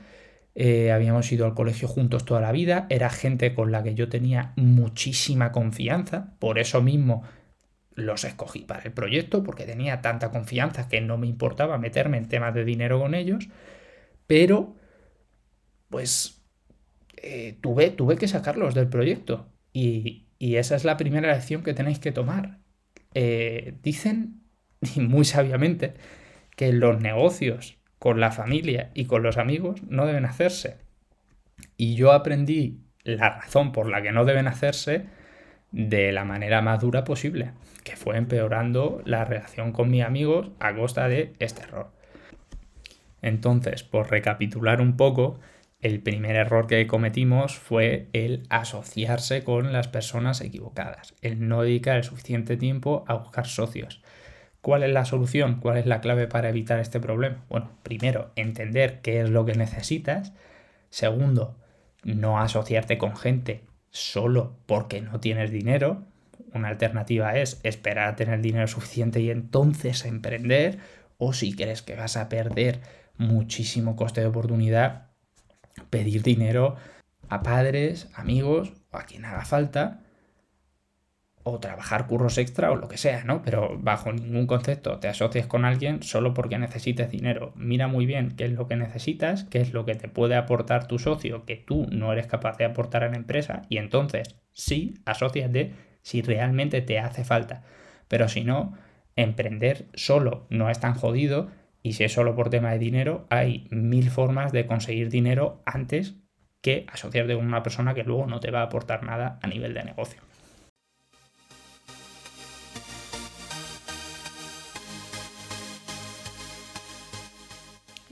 eh, 0.55 0.91
habíamos 0.91 1.31
ido 1.31 1.45
al 1.45 1.53
colegio 1.53 1.87
juntos 1.87 2.25
toda 2.25 2.41
la 2.41 2.51
vida, 2.51 2.87
era 2.89 3.11
gente 3.11 3.53
con 3.53 3.71
la 3.71 3.83
que 3.83 3.93
yo 3.93 4.09
tenía 4.09 4.51
muchísima 4.55 5.51
confianza, 5.51 6.33
por 6.39 6.57
eso 6.57 6.81
mismo 6.81 7.21
los 7.93 8.23
escogí 8.23 8.61
para 8.61 8.81
el 8.81 8.93
proyecto, 8.93 9.43
porque 9.43 9.65
tenía 9.65 10.01
tanta 10.01 10.31
confianza 10.31 10.89
que 10.89 11.01
no 11.01 11.19
me 11.19 11.27
importaba 11.27 11.77
meterme 11.77 12.17
en 12.17 12.27
temas 12.27 12.55
de 12.55 12.65
dinero 12.65 12.99
con 12.99 13.13
ellos, 13.13 13.49
pero 14.25 14.75
pues 15.89 16.41
eh, 17.17 17.59
tuve, 17.61 17.91
tuve 17.91 18.17
que 18.17 18.27
sacarlos 18.27 18.73
del 18.73 18.89
proyecto. 18.89 19.53
Y, 19.71 20.25
esa 20.39 20.75
es 20.75 20.83
la 20.83 20.97
primera 20.97 21.31
lección 21.33 21.63
que 21.63 21.73
tenéis 21.75 21.99
que 21.99 22.11
tomar. 22.11 22.59
dicen 23.83 24.46
y 24.95 24.99
muy 25.01 25.25
sabiamente, 25.25 25.93
que 26.55 26.73
los 26.73 26.99
negocios 27.01 27.77
con 27.99 28.19
la 28.19 28.31
familia 28.31 28.91
y 28.93 29.05
con 29.05 29.23
los 29.23 29.37
amigos 29.37 29.81
no 29.83 30.05
deben 30.05 30.25
hacerse. 30.25 30.77
Y 31.77 31.95
yo 31.95 32.11
aprendí 32.11 32.81
la 33.03 33.29
razón 33.29 33.71
por 33.71 33.89
la 33.89 34.01
que 34.01 34.11
no 34.11 34.25
deben 34.25 34.47
hacerse 34.47 35.05
de 35.71 36.11
la 36.11 36.23
manera 36.23 36.61
más 36.61 36.79
dura 36.79 37.03
posible, 37.03 37.51
que 37.83 37.95
fue 37.95 38.17
empeorando 38.17 39.01
la 39.05 39.25
relación 39.25 39.71
con 39.71 39.89
mis 39.89 40.03
amigos 40.03 40.51
a 40.59 40.73
costa 40.75 41.07
de 41.07 41.33
este 41.39 41.63
error. 41.63 41.91
Entonces, 43.21 43.83
por 43.83 44.09
recapitular 44.09 44.81
un 44.81 44.95
poco, 44.95 45.39
el 45.79 46.01
primer 46.01 46.35
error 46.35 46.67
que 46.67 46.87
cometimos 46.87 47.57
fue 47.57 48.07
el 48.13 48.43
asociarse 48.49 49.43
con 49.43 49.73
las 49.73 49.87
personas 49.87 50.41
equivocadas, 50.41 51.13
el 51.21 51.47
no 51.47 51.61
dedicar 51.61 51.97
el 51.97 52.03
suficiente 52.03 52.57
tiempo 52.57 53.03
a 53.07 53.15
buscar 53.15 53.45
socios. 53.47 54.01
¿Cuál 54.67 54.83
es 54.83 54.91
la 54.91 55.05
solución? 55.05 55.61
¿Cuál 55.61 55.77
es 55.77 55.85
la 55.85 56.01
clave 56.01 56.27
para 56.27 56.49
evitar 56.49 56.81
este 56.81 56.99
problema? 56.99 57.45
Bueno, 57.47 57.71
primero, 57.83 58.33
entender 58.35 58.99
qué 58.99 59.21
es 59.21 59.29
lo 59.29 59.45
que 59.45 59.53
necesitas. 59.53 60.33
Segundo, 60.89 61.55
no 62.03 62.37
asociarte 62.37 62.97
con 62.97 63.15
gente 63.15 63.63
solo 63.91 64.57
porque 64.65 64.99
no 64.99 65.21
tienes 65.21 65.51
dinero. 65.51 66.03
Una 66.53 66.67
alternativa 66.67 67.37
es 67.37 67.61
esperar 67.63 68.09
a 68.09 68.15
tener 68.17 68.41
dinero 68.41 68.67
suficiente 68.67 69.21
y 69.21 69.31
entonces 69.31 70.03
emprender. 70.03 70.79
O 71.17 71.31
si 71.31 71.55
crees 71.55 71.81
que 71.81 71.95
vas 71.95 72.17
a 72.17 72.27
perder 72.27 72.81
muchísimo 73.17 73.95
coste 73.95 74.19
de 74.19 74.27
oportunidad, 74.27 75.11
pedir 75.89 76.23
dinero 76.23 76.75
a 77.29 77.41
padres, 77.41 78.09
amigos 78.15 78.73
o 78.91 78.97
a 78.97 79.03
quien 79.03 79.23
haga 79.23 79.45
falta 79.45 80.01
o 81.47 81.59
trabajar 81.59 82.07
curros 82.07 82.37
extra 82.37 82.71
o 82.71 82.75
lo 82.75 82.87
que 82.87 82.97
sea, 82.97 83.23
¿no? 83.23 83.41
Pero 83.41 83.77
bajo 83.79 84.11
ningún 84.11 84.47
concepto 84.47 84.99
te 84.99 85.07
asocies 85.07 85.47
con 85.47 85.65
alguien 85.65 86.03
solo 86.03 86.33
porque 86.33 86.57
necesites 86.57 87.09
dinero. 87.09 87.53
Mira 87.55 87.87
muy 87.87 88.05
bien 88.05 88.35
qué 88.35 88.45
es 88.45 88.51
lo 88.51 88.67
que 88.67 88.75
necesitas, 88.75 89.43
qué 89.45 89.61
es 89.61 89.73
lo 89.73 89.85
que 89.85 89.95
te 89.95 90.07
puede 90.07 90.35
aportar 90.35 90.87
tu 90.87 90.99
socio 90.99 91.45
que 91.45 91.55
tú 91.55 91.87
no 91.91 92.11
eres 92.11 92.27
capaz 92.27 92.57
de 92.57 92.65
aportar 92.65 93.03
a 93.03 93.09
la 93.09 93.17
empresa 93.17 93.63
y 93.69 93.77
entonces 93.77 94.39
sí, 94.53 94.95
asociate 95.05 95.73
si 96.01 96.21
realmente 96.21 96.81
te 96.81 96.99
hace 96.99 97.23
falta. 97.23 97.63
Pero 98.07 98.27
si 98.27 98.43
no, 98.43 98.73
emprender 99.15 99.87
solo 99.93 100.47
no 100.49 100.69
es 100.69 100.79
tan 100.79 100.93
jodido 100.93 101.49
y 101.83 101.93
si 101.93 102.03
es 102.03 102.13
solo 102.13 102.35
por 102.35 102.49
tema 102.49 102.71
de 102.71 102.79
dinero, 102.79 103.25
hay 103.29 103.67
mil 103.71 104.09
formas 104.09 104.51
de 104.51 104.65
conseguir 104.65 105.09
dinero 105.09 105.61
antes 105.65 106.15
que 106.61 106.85
asociarte 106.91 107.35
con 107.35 107.45
una 107.45 107.63
persona 107.63 107.93
que 107.93 108.03
luego 108.03 108.25
no 108.25 108.39
te 108.39 108.51
va 108.51 108.59
a 108.59 108.63
aportar 108.63 109.03
nada 109.03 109.39
a 109.41 109.47
nivel 109.47 109.73
de 109.73 109.83
negocio. 109.83 110.26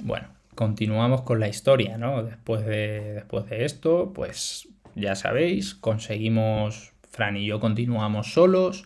Bueno, 0.06 0.28
continuamos 0.54 1.24
con 1.24 1.40
la 1.40 1.48
historia, 1.48 1.98
¿no? 1.98 2.22
Después 2.22 2.64
de, 2.64 3.14
después 3.14 3.50
de 3.50 3.66
esto, 3.66 4.14
pues 4.14 4.68
ya 4.94 5.16
sabéis, 5.16 5.74
conseguimos, 5.74 6.94
Fran 7.10 7.38
y 7.38 7.48
yo 7.48 7.60
continuamos 7.60 8.32
solos, 8.32 8.86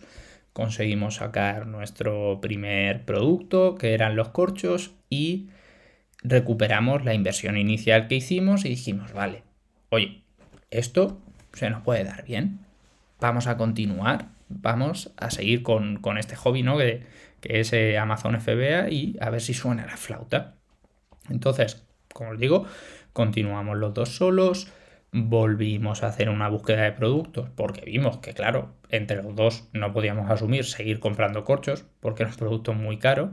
conseguimos 0.54 1.16
sacar 1.16 1.66
nuestro 1.66 2.40
primer 2.40 3.04
producto, 3.04 3.74
que 3.74 3.92
eran 3.92 4.16
los 4.16 4.30
corchos, 4.30 4.94
y 5.10 5.50
recuperamos 6.22 7.04
la 7.04 7.12
inversión 7.12 7.58
inicial 7.58 8.08
que 8.08 8.14
hicimos 8.14 8.64
y 8.64 8.70
dijimos, 8.70 9.12
vale, 9.12 9.42
oye, 9.90 10.22
esto 10.70 11.20
se 11.52 11.68
nos 11.68 11.82
puede 11.82 12.02
dar 12.02 12.24
bien, 12.24 12.60
vamos 13.20 13.46
a 13.46 13.58
continuar, 13.58 14.28
vamos 14.48 15.12
a 15.18 15.30
seguir 15.30 15.62
con, 15.62 16.00
este 16.16 16.34
hobby, 16.34 16.62
¿no? 16.62 16.78
Que, 16.78 17.04
que 17.42 17.60
es 17.60 17.74
eh, 17.74 17.98
Amazon 17.98 18.40
FBA 18.40 18.88
y 18.88 19.18
a 19.20 19.28
ver 19.28 19.42
si 19.42 19.52
suena 19.52 19.84
la 19.84 19.98
flauta. 19.98 20.56
Entonces, 21.30 21.86
como 22.12 22.30
os 22.30 22.38
digo, 22.38 22.66
continuamos 23.12 23.78
los 23.78 23.94
dos 23.94 24.10
solos, 24.16 24.72
volvimos 25.12 26.02
a 26.02 26.08
hacer 26.08 26.28
una 26.28 26.48
búsqueda 26.48 26.82
de 26.82 26.92
productos 26.92 27.48
porque 27.54 27.82
vimos 27.82 28.18
que, 28.18 28.32
claro, 28.32 28.74
entre 28.90 29.22
los 29.22 29.34
dos 29.34 29.68
no 29.72 29.92
podíamos 29.92 30.30
asumir 30.30 30.64
seguir 30.64 31.00
comprando 31.00 31.44
corchos 31.44 31.84
porque 32.00 32.22
era 32.22 32.32
un 32.32 32.38
producto 32.38 32.74
muy 32.74 32.98
caro. 32.98 33.32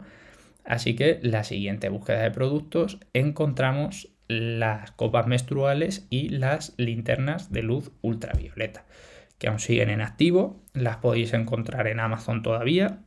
Así 0.65 0.95
que 0.95 1.19
la 1.23 1.43
siguiente 1.43 1.89
búsqueda 1.89 2.23
de 2.23 2.31
productos 2.31 2.99
encontramos 3.13 4.09
las 4.27 4.91
copas 4.91 5.27
menstruales 5.27 6.05
y 6.09 6.29
las 6.29 6.73
linternas 6.77 7.51
de 7.51 7.63
luz 7.63 7.91
ultravioleta, 8.01 8.85
que 9.37 9.47
aún 9.47 9.59
siguen 9.59 9.89
en 9.89 10.01
activo, 10.01 10.61
las 10.73 10.97
podéis 10.97 11.33
encontrar 11.33 11.87
en 11.87 12.01
Amazon 12.01 12.43
todavía. 12.43 12.99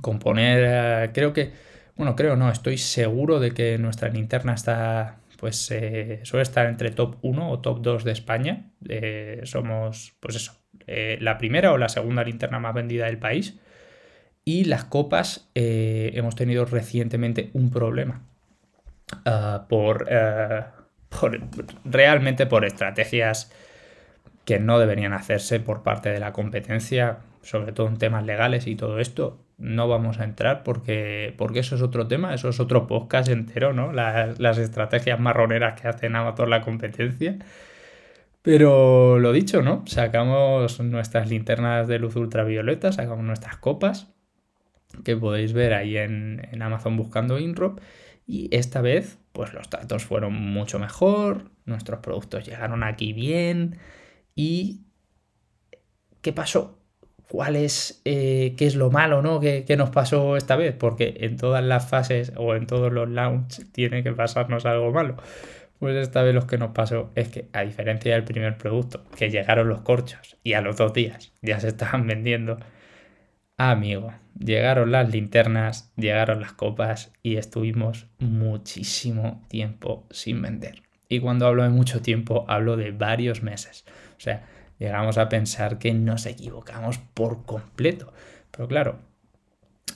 Componer, 0.00 0.64
eh, 0.66 1.10
creo 1.12 1.32
que 1.32 1.52
bueno, 2.00 2.16
creo 2.16 2.34
no, 2.34 2.50
estoy 2.50 2.78
seguro 2.78 3.40
de 3.40 3.50
que 3.50 3.76
nuestra 3.76 4.08
linterna 4.08 4.54
está, 4.54 5.18
pues 5.38 5.70
eh, 5.70 6.20
suele 6.22 6.44
estar 6.44 6.64
entre 6.64 6.92
top 6.92 7.16
1 7.20 7.50
o 7.50 7.58
top 7.60 7.82
2 7.82 8.04
de 8.04 8.12
España. 8.12 8.70
Eh, 8.88 9.42
somos, 9.44 10.14
pues 10.18 10.36
eso, 10.36 10.54
eh, 10.86 11.18
la 11.20 11.36
primera 11.36 11.74
o 11.74 11.76
la 11.76 11.90
segunda 11.90 12.24
linterna 12.24 12.58
más 12.58 12.72
vendida 12.72 13.04
del 13.04 13.18
país. 13.18 13.60
Y 14.46 14.64
las 14.64 14.84
copas 14.84 15.50
hemos 15.54 16.36
tenido 16.36 16.64
recientemente 16.64 17.50
un 17.52 17.68
problema 17.70 18.22
ah, 19.26 19.66
por, 19.68 20.08
por, 21.10 21.38
realmente 21.84 22.46
por 22.46 22.64
estrategias 22.64 23.52
que 24.46 24.58
no 24.58 24.78
deberían 24.78 25.12
hacerse 25.12 25.60
por 25.60 25.82
parte 25.82 26.08
de 26.08 26.18
la 26.18 26.32
competencia, 26.32 27.18
sobre 27.42 27.72
todo 27.72 27.88
en 27.88 27.98
temas 27.98 28.24
legales 28.24 28.66
y 28.66 28.74
todo 28.74 29.00
esto 29.00 29.44
no 29.60 29.88
vamos 29.88 30.18
a 30.18 30.24
entrar 30.24 30.62
porque, 30.64 31.34
porque 31.36 31.60
eso 31.60 31.76
es 31.76 31.82
otro 31.82 32.08
tema, 32.08 32.34
eso 32.34 32.48
es 32.48 32.58
otro 32.60 32.86
podcast 32.86 33.28
entero, 33.28 33.72
¿no? 33.72 33.92
Las, 33.92 34.58
estrategias 34.58 35.20
marroneras 35.20 35.80
que 35.80 35.88
hacen 35.88 36.16
Amazon 36.16 36.50
la 36.50 36.62
competencia. 36.62 37.38
Pero 38.42 39.18
lo 39.18 39.32
dicho, 39.32 39.62
¿no? 39.62 39.84
Sacamos 39.86 40.80
nuestras 40.80 41.28
linternas 41.28 41.88
de 41.88 41.98
luz 41.98 42.16
ultravioleta, 42.16 42.90
sacamos 42.90 43.24
nuestras 43.24 43.58
copas, 43.58 44.08
que 45.04 45.16
podéis 45.16 45.52
ver 45.52 45.74
ahí 45.74 45.98
en, 45.98 46.48
en 46.50 46.62
Amazon 46.62 46.96
buscando 46.96 47.38
InRop. 47.38 47.80
Y 48.26 48.48
esta 48.56 48.80
vez, 48.80 49.18
pues 49.32 49.52
los 49.52 49.68
datos 49.68 50.04
fueron 50.04 50.32
mucho 50.34 50.78
mejor, 50.78 51.50
nuestros 51.66 52.00
productos 52.00 52.46
llegaron 52.46 52.82
aquí 52.82 53.12
bien. 53.12 53.78
¿Y 54.34 54.82
qué 56.22 56.32
pasó? 56.32 56.79
Cuál 57.30 57.54
es, 57.54 58.02
eh, 58.04 58.56
qué 58.58 58.66
es 58.66 58.74
lo 58.74 58.90
malo 58.90 59.22
¿no? 59.22 59.38
Que, 59.38 59.64
nos 59.78 59.90
pasó 59.90 60.36
esta 60.36 60.56
vez, 60.56 60.74
porque 60.74 61.14
en 61.20 61.36
todas 61.36 61.62
las 61.62 61.88
fases 61.88 62.32
o 62.36 62.56
en 62.56 62.66
todos 62.66 62.92
los 62.92 63.08
launch 63.08 63.70
tiene 63.70 64.02
que 64.02 64.10
pasarnos 64.10 64.66
algo 64.66 64.90
malo. 64.90 65.16
Pues 65.78 65.96
esta 65.96 66.24
vez 66.24 66.34
lo 66.34 66.48
que 66.48 66.58
nos 66.58 66.72
pasó 66.72 67.12
es 67.14 67.28
que, 67.28 67.46
a 67.52 67.62
diferencia 67.62 68.14
del 68.14 68.24
primer 68.24 68.58
producto, 68.58 69.04
que 69.16 69.30
llegaron 69.30 69.68
los 69.68 69.82
corchos 69.82 70.38
y 70.42 70.54
a 70.54 70.60
los 70.60 70.76
dos 70.76 70.92
días 70.92 71.32
ya 71.40 71.60
se 71.60 71.68
estaban 71.68 72.04
vendiendo, 72.08 72.58
amigo, 73.56 74.12
llegaron 74.36 74.90
las 74.90 75.08
linternas, 75.08 75.92
llegaron 75.96 76.40
las 76.40 76.52
copas 76.52 77.12
y 77.22 77.36
estuvimos 77.36 78.08
muchísimo 78.18 79.46
tiempo 79.48 80.04
sin 80.10 80.42
vender. 80.42 80.82
Y 81.08 81.20
cuando 81.20 81.46
hablo 81.46 81.62
de 81.62 81.70
mucho 81.70 82.02
tiempo, 82.02 82.44
hablo 82.48 82.76
de 82.76 82.90
varios 82.90 83.44
meses. 83.44 83.84
O 84.16 84.20
sea, 84.20 84.46
llegamos 84.80 85.16
a 85.16 85.28
pensar 85.28 85.78
que 85.78 85.94
nos 85.94 86.26
equivocamos 86.26 86.98
por 86.98 87.44
completo. 87.46 88.12
Pero 88.50 88.66
claro, 88.66 88.98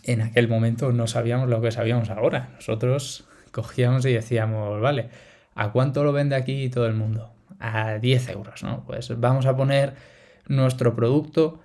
en 0.04 0.20
aquel 0.20 0.46
momento 0.46 0.92
no 0.92 1.08
sabíamos 1.08 1.48
lo 1.48 1.60
que 1.60 1.72
sabíamos 1.72 2.10
ahora. 2.10 2.50
Nosotros 2.54 3.26
cogíamos 3.50 4.06
y 4.06 4.12
decíamos, 4.12 4.80
vale, 4.80 5.08
¿a 5.56 5.72
cuánto 5.72 6.04
lo 6.04 6.12
vende 6.12 6.36
aquí 6.36 6.70
todo 6.70 6.86
el 6.86 6.94
mundo? 6.94 7.34
a 7.64 7.98
10 7.98 8.28
euros, 8.30 8.62
¿no? 8.62 8.84
Pues 8.86 9.18
vamos 9.18 9.46
a 9.46 9.56
poner 9.56 9.94
nuestro 10.46 10.94
producto 10.94 11.60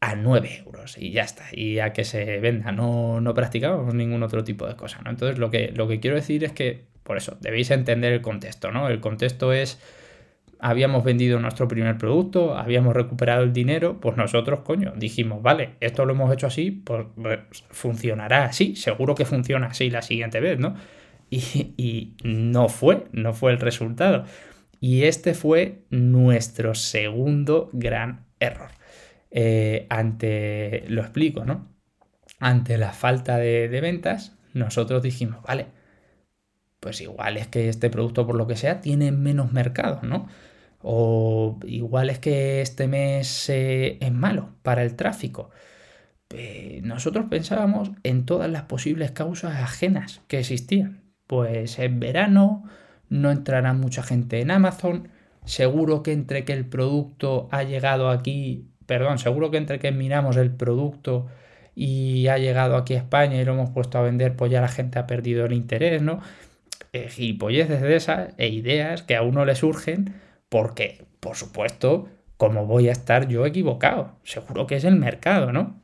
a 0.00 0.16
9 0.16 0.64
euros 0.66 0.98
y 0.98 1.12
ya 1.12 1.22
está, 1.22 1.44
y 1.52 1.78
a 1.78 1.92
que 1.92 2.04
se 2.04 2.40
venda, 2.40 2.72
no, 2.72 3.20
no 3.20 3.34
practicamos 3.34 3.94
ningún 3.94 4.22
otro 4.22 4.44
tipo 4.44 4.66
de 4.66 4.76
cosa, 4.76 5.00
¿no? 5.02 5.10
Entonces 5.10 5.38
lo 5.38 5.50
que, 5.50 5.72
lo 5.74 5.88
que 5.88 6.00
quiero 6.00 6.16
decir 6.16 6.44
es 6.44 6.52
que, 6.52 6.84
por 7.02 7.16
eso, 7.16 7.36
debéis 7.40 7.70
entender 7.70 8.12
el 8.12 8.20
contexto, 8.20 8.70
¿no? 8.70 8.88
El 8.88 9.00
contexto 9.00 9.52
es, 9.52 9.78
habíamos 10.64 11.04
vendido 11.04 11.38
nuestro 11.40 11.68
primer 11.68 11.98
producto, 11.98 12.56
habíamos 12.56 12.94
recuperado 12.94 13.42
el 13.42 13.52
dinero, 13.52 14.00
pues 14.00 14.16
nosotros, 14.16 14.60
coño, 14.60 14.92
dijimos, 14.96 15.42
vale, 15.42 15.76
esto 15.80 16.04
lo 16.04 16.12
hemos 16.12 16.32
hecho 16.32 16.46
así, 16.46 16.70
pues, 16.70 17.06
pues 17.20 17.40
funcionará 17.70 18.44
así, 18.46 18.74
seguro 18.76 19.14
que 19.14 19.24
funciona 19.24 19.68
así 19.68 19.90
la 19.90 20.02
siguiente 20.02 20.40
vez, 20.40 20.58
¿no? 20.58 20.74
Y, 21.30 21.74
y 21.76 22.16
no 22.22 22.68
fue, 22.68 23.06
no 23.12 23.32
fue 23.32 23.50
el 23.52 23.58
resultado. 23.58 24.24
Y 24.78 25.04
este 25.04 25.34
fue 25.34 25.82
nuestro 25.90 26.74
segundo 26.74 27.70
gran 27.72 28.26
error. 28.38 28.70
Eh, 29.36 29.86
ante, 29.90 30.84
lo 30.86 31.00
explico, 31.00 31.44
¿no? 31.44 31.66
Ante 32.38 32.78
la 32.78 32.92
falta 32.92 33.36
de, 33.36 33.66
ventas, 33.80 34.36
nosotros 34.52 35.02
dijimos, 35.02 35.42
vale, 35.42 35.66
pues 36.78 37.00
igual 37.00 37.36
es 37.36 37.48
que 37.48 37.68
este 37.68 37.90
producto, 37.90 38.26
por 38.26 38.36
lo 38.36 38.46
que 38.46 38.54
sea, 38.54 38.80
tiene 38.80 39.10
menos 39.10 39.52
mercado, 39.52 40.00
¿no? 40.02 40.28
O 40.86 41.58
igual 41.66 42.10
es 42.10 42.18
que 42.18 42.60
este 42.60 42.88
mes 42.88 43.48
eh, 43.48 43.98
es 44.00 44.12
malo 44.12 44.50
para 44.62 44.82
el 44.82 44.96
tráfico. 44.96 45.50
Eh, 46.30 46.80
nosotros 46.84 47.26
pensábamos 47.30 47.90
en 48.02 48.26
todas 48.26 48.50
las 48.50 48.62
posibles 48.64 49.10
causas 49.12 49.56
ajenas 49.62 50.22
que 50.28 50.40
existían. 50.40 51.02
Pues 51.26 51.78
en 51.78 52.00
verano 52.00 52.64
no 53.08 53.30
entrará 53.30 53.72
mucha 53.72 54.02
gente 54.02 54.40
en 54.40 54.50
Amazon. 54.50 55.08
Seguro 55.44 56.02
que 56.02 56.12
entre 56.12 56.44
que 56.44 56.52
el 56.52 56.66
producto 56.66 57.48
ha 57.50 57.62
llegado 57.62 58.10
aquí 58.10 58.74
perdón, 58.86 59.18
seguro 59.18 59.50
que 59.50 59.58
entre 59.58 59.78
que 59.78 59.92
miramos 59.92 60.36
el 60.36 60.50
producto 60.50 61.26
y 61.74 62.28
ha 62.28 62.38
llegado 62.38 62.76
aquí 62.76 62.94
a 62.94 62.98
España 62.98 63.40
y 63.40 63.44
lo 63.44 63.52
hemos 63.52 63.70
puesto 63.70 63.98
a 63.98 64.02
vender, 64.02 64.36
pues 64.36 64.50
ya 64.52 64.60
la 64.60 64.68
gente 64.68 64.98
ha 64.98 65.06
perdido 65.06 65.44
el 65.46 65.52
interés, 65.52 66.02
¿no? 66.02 66.20
Eh, 66.92 67.08
gilipolleces 67.08 67.82
de 67.82 67.96
esas 67.96 68.34
e 68.38 68.48
ideas 68.48 69.02
que 69.02 69.16
a 69.16 69.22
uno 69.22 69.44
le 69.44 69.54
surgen 69.56 70.14
porque, 70.54 71.04
por 71.18 71.34
supuesto, 71.34 72.08
como 72.36 72.64
voy 72.64 72.88
a 72.88 72.92
estar 72.92 73.26
yo 73.26 73.44
equivocado, 73.44 74.20
seguro 74.22 74.68
que 74.68 74.76
es 74.76 74.84
el 74.84 74.94
mercado, 74.94 75.50
¿no? 75.50 75.82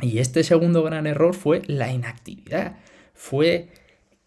Y 0.00 0.20
este 0.20 0.44
segundo 0.44 0.82
gran 0.82 1.06
error 1.06 1.34
fue 1.34 1.60
la 1.66 1.92
inactividad, 1.92 2.78
fue 3.12 3.68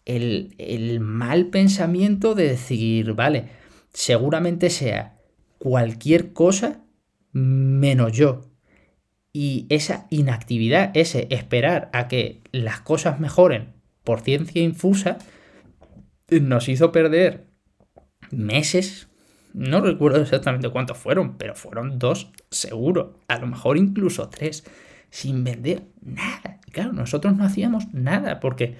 el, 0.04 0.54
el 0.58 1.00
mal 1.00 1.46
pensamiento 1.46 2.36
de 2.36 2.50
decir, 2.50 3.14
vale, 3.14 3.46
seguramente 3.92 4.70
sea 4.70 5.18
cualquier 5.58 6.32
cosa 6.32 6.84
menos 7.32 8.12
yo. 8.12 8.42
Y 9.32 9.66
esa 9.68 10.06
inactividad, 10.10 10.92
ese 10.94 11.26
esperar 11.28 11.90
a 11.92 12.06
que 12.06 12.40
las 12.52 12.78
cosas 12.82 13.18
mejoren 13.18 13.72
por 14.04 14.20
ciencia 14.20 14.62
infusa, 14.62 15.18
nos 16.30 16.68
hizo 16.68 16.92
perder 16.92 17.48
meses. 18.30 19.08
No 19.54 19.80
recuerdo 19.80 20.20
exactamente 20.20 20.68
cuántos 20.70 20.98
fueron, 20.98 21.36
pero 21.36 21.54
fueron 21.54 21.98
dos 21.98 22.30
seguro. 22.50 23.18
A 23.28 23.38
lo 23.38 23.46
mejor 23.46 23.76
incluso 23.76 24.28
tres. 24.28 24.64
Sin 25.10 25.44
vender 25.44 25.82
nada. 26.00 26.58
Claro, 26.72 26.92
nosotros 26.94 27.36
no 27.36 27.44
hacíamos 27.44 27.92
nada 27.92 28.40
porque 28.40 28.76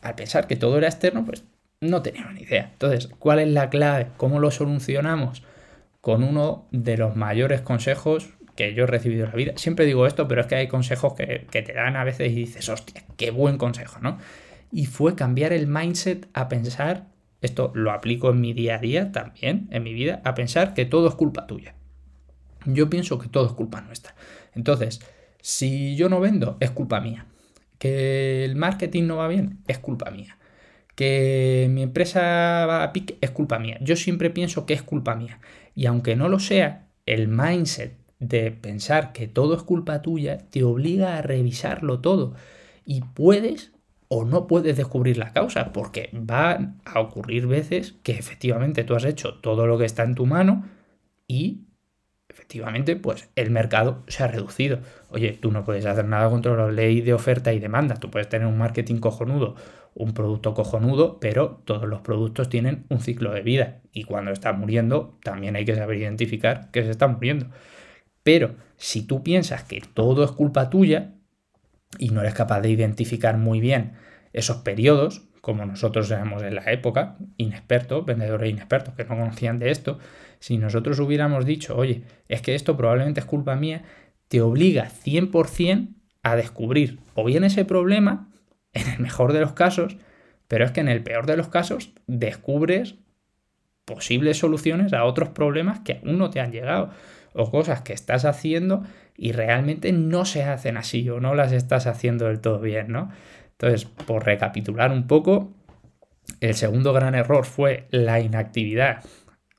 al 0.00 0.14
pensar 0.14 0.46
que 0.46 0.54
todo 0.54 0.78
era 0.78 0.86
externo, 0.86 1.24
pues 1.24 1.44
no 1.80 2.02
teníamos 2.02 2.34
ni 2.34 2.42
idea. 2.42 2.70
Entonces, 2.72 3.08
¿cuál 3.18 3.40
es 3.40 3.48
la 3.48 3.68
clave? 3.68 4.08
¿Cómo 4.16 4.38
lo 4.38 4.52
solucionamos? 4.52 5.42
con 6.06 6.22
uno 6.22 6.68
de 6.70 6.96
los 6.96 7.16
mayores 7.16 7.62
consejos 7.62 8.30
que 8.54 8.74
yo 8.74 8.84
he 8.84 8.86
recibido 8.86 9.24
en 9.24 9.30
la 9.30 9.34
vida. 9.34 9.52
Siempre 9.56 9.86
digo 9.86 10.06
esto, 10.06 10.28
pero 10.28 10.42
es 10.42 10.46
que 10.46 10.54
hay 10.54 10.68
consejos 10.68 11.14
que, 11.14 11.48
te 11.50 11.72
dan 11.72 11.96
a 11.96 12.04
veces 12.04 12.30
y 12.30 12.36
dices, 12.36 12.68
hostia, 12.68 13.02
qué 13.16 13.32
buen 13.32 13.58
consejo, 13.58 13.98
¿no? 14.00 14.16
Y 14.70 14.86
fue 14.86 15.16
cambiar 15.16 15.52
el 15.52 15.66
mindset 15.66 16.28
a 16.32 16.46
pensar, 16.46 17.06
esto 17.46 17.72
lo 17.74 17.90
aplico 17.92 18.30
en 18.30 18.40
mi 18.40 18.52
día 18.52 18.76
a 18.76 18.78
día 18.78 19.12
también, 19.12 19.68
en 19.70 19.82
mi 19.82 19.94
vida, 19.94 20.20
a 20.24 20.34
pensar 20.34 20.74
que 20.74 20.84
todo 20.84 21.08
es 21.08 21.14
culpa 21.14 21.46
tuya. 21.46 21.74
Yo 22.66 22.90
pienso 22.90 23.18
que 23.18 23.28
todo 23.28 23.46
es 23.46 23.52
culpa 23.52 23.80
nuestra. 23.80 24.14
Entonces, 24.54 25.00
si 25.40 25.96
yo 25.96 26.08
no 26.08 26.20
vendo, 26.20 26.56
es 26.60 26.70
culpa 26.70 27.00
mía. 27.00 27.26
Que 27.78 28.44
el 28.44 28.56
marketing 28.56 29.04
no 29.04 29.16
va 29.16 29.28
bien, 29.28 29.60
es 29.68 29.78
culpa 29.78 30.10
mía. 30.10 30.38
Que 30.94 31.68
mi 31.70 31.82
empresa 31.82 32.66
va 32.66 32.82
a 32.82 32.92
pique, 32.92 33.18
es 33.20 33.30
culpa 33.30 33.58
mía. 33.58 33.78
Yo 33.80 33.96
siempre 33.96 34.30
pienso 34.30 34.66
que 34.66 34.74
es 34.74 34.82
culpa 34.82 35.14
mía. 35.14 35.40
Y 35.74 35.86
aunque 35.86 36.16
no 36.16 36.28
lo 36.28 36.38
sea, 36.38 36.88
el 37.04 37.28
mindset 37.28 37.96
de 38.18 38.50
pensar 38.50 39.12
que 39.12 39.28
todo 39.28 39.54
es 39.54 39.62
culpa 39.62 40.02
tuya 40.02 40.38
te 40.50 40.64
obliga 40.64 41.18
a 41.18 41.22
revisarlo 41.22 42.00
todo. 42.00 42.34
Y 42.84 43.02
puedes 43.02 43.72
o 44.08 44.24
no 44.24 44.46
puedes 44.46 44.76
descubrir 44.76 45.18
la 45.18 45.32
causa, 45.32 45.72
porque 45.72 46.10
va 46.14 46.74
a 46.84 47.00
ocurrir 47.00 47.46
veces 47.46 47.96
que 48.02 48.12
efectivamente 48.12 48.84
tú 48.84 48.94
has 48.94 49.04
hecho 49.04 49.34
todo 49.34 49.66
lo 49.66 49.78
que 49.78 49.84
está 49.84 50.04
en 50.04 50.14
tu 50.14 50.26
mano 50.26 50.64
y 51.26 51.62
efectivamente 52.28 52.96
pues 52.96 53.30
el 53.36 53.50
mercado 53.50 54.04
se 54.08 54.22
ha 54.22 54.28
reducido. 54.28 54.80
Oye, 55.10 55.32
tú 55.32 55.50
no 55.50 55.64
puedes 55.64 55.86
hacer 55.86 56.04
nada 56.04 56.30
contra 56.30 56.56
la 56.56 56.70
ley 56.70 57.00
de 57.00 57.14
oferta 57.14 57.52
y 57.52 57.58
demanda, 57.58 57.96
tú 57.96 58.10
puedes 58.10 58.28
tener 58.28 58.46
un 58.46 58.58
marketing 58.58 58.96
cojonudo 58.98 59.56
un 59.96 60.12
producto 60.12 60.52
cojonudo, 60.52 61.18
pero 61.20 61.62
todos 61.64 61.88
los 61.88 62.02
productos 62.02 62.50
tienen 62.50 62.84
un 62.90 63.00
ciclo 63.00 63.32
de 63.32 63.40
vida 63.40 63.80
y 63.92 64.04
cuando 64.04 64.30
está 64.30 64.52
muriendo 64.52 65.18
también 65.22 65.56
hay 65.56 65.64
que 65.64 65.74
saber 65.74 65.96
identificar 65.96 66.70
que 66.70 66.84
se 66.84 66.90
está 66.90 67.08
muriendo. 67.08 67.46
Pero 68.22 68.56
si 68.76 69.06
tú 69.06 69.22
piensas 69.22 69.64
que 69.64 69.80
todo 69.94 70.22
es 70.22 70.32
culpa 70.32 70.68
tuya 70.68 71.14
y 71.98 72.10
no 72.10 72.20
eres 72.20 72.34
capaz 72.34 72.60
de 72.60 72.70
identificar 72.70 73.36
muy 73.38 73.60
bien 73.60 73.92
esos 74.32 74.58
periodos, 74.58 75.22
como 75.40 75.64
nosotros 75.64 76.10
éramos 76.10 76.42
en 76.42 76.56
la 76.56 76.72
época, 76.72 77.16
inexpertos, 77.36 78.04
vendedores 78.04 78.50
inexpertos 78.50 78.94
que 78.94 79.04
no 79.04 79.16
conocían 79.16 79.58
de 79.58 79.70
esto, 79.70 79.98
si 80.40 80.58
nosotros 80.58 80.98
hubiéramos 80.98 81.46
dicho, 81.46 81.76
oye, 81.76 82.02
es 82.28 82.42
que 82.42 82.54
esto 82.54 82.76
probablemente 82.76 83.20
es 83.20 83.26
culpa 83.26 83.56
mía, 83.56 83.82
te 84.28 84.40
obliga 84.40 84.88
100% 84.90 85.94
a 86.22 86.36
descubrir 86.36 86.98
o 87.14 87.24
bien 87.24 87.44
ese 87.44 87.64
problema 87.64 88.28
en 88.72 88.88
el 88.88 88.98
mejor 88.98 89.32
de 89.32 89.40
los 89.40 89.52
casos, 89.52 89.96
pero 90.48 90.64
es 90.64 90.72
que 90.72 90.80
en 90.80 90.88
el 90.88 91.02
peor 91.02 91.26
de 91.26 91.36
los 91.36 91.48
casos 91.48 91.92
descubres 92.06 92.96
posibles 93.84 94.38
soluciones 94.38 94.92
a 94.92 95.04
otros 95.04 95.30
problemas 95.30 95.80
que 95.80 96.00
aún 96.04 96.18
no 96.18 96.30
te 96.30 96.40
han 96.40 96.52
llegado 96.52 96.90
o 97.32 97.50
cosas 97.50 97.82
que 97.82 97.92
estás 97.92 98.24
haciendo 98.24 98.82
y 99.16 99.32
realmente 99.32 99.92
no 99.92 100.24
se 100.24 100.44
hacen 100.44 100.76
así 100.76 101.08
o 101.08 101.20
no 101.20 101.34
las 101.34 101.52
estás 101.52 101.86
haciendo 101.86 102.26
del 102.26 102.40
todo 102.40 102.60
bien, 102.60 102.88
¿no? 102.88 103.10
Entonces, 103.52 103.84
por 103.84 104.24
recapitular 104.24 104.92
un 104.92 105.06
poco, 105.06 105.54
el 106.40 106.54
segundo 106.54 106.92
gran 106.92 107.14
error 107.14 107.44
fue 107.44 107.86
la 107.90 108.20
inactividad 108.20 109.04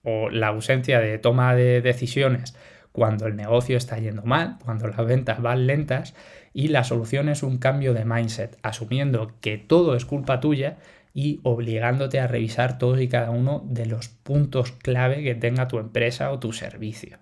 o 0.03 0.29
la 0.29 0.47
ausencia 0.47 0.99
de 0.99 1.17
toma 1.17 1.55
de 1.55 1.81
decisiones 1.81 2.55
cuando 2.91 3.27
el 3.27 3.35
negocio 3.35 3.77
está 3.77 3.99
yendo 3.99 4.23
mal, 4.23 4.57
cuando 4.63 4.87
las 4.87 5.05
ventas 5.05 5.41
van 5.41 5.67
lentas 5.67 6.15
y 6.53 6.69
la 6.69 6.83
solución 6.83 7.29
es 7.29 7.43
un 7.43 7.57
cambio 7.57 7.93
de 7.93 8.05
mindset, 8.05 8.57
asumiendo 8.63 9.33
que 9.41 9.57
todo 9.57 9.95
es 9.95 10.05
culpa 10.05 10.39
tuya 10.39 10.77
y 11.13 11.39
obligándote 11.43 12.19
a 12.19 12.27
revisar 12.27 12.77
todos 12.77 12.99
y 13.01 13.07
cada 13.07 13.29
uno 13.29 13.63
de 13.67 13.85
los 13.85 14.07
puntos 14.07 14.71
clave 14.71 15.23
que 15.23 15.35
tenga 15.35 15.67
tu 15.67 15.77
empresa 15.77 16.31
o 16.31 16.39
tu 16.39 16.53
servicio. 16.53 17.17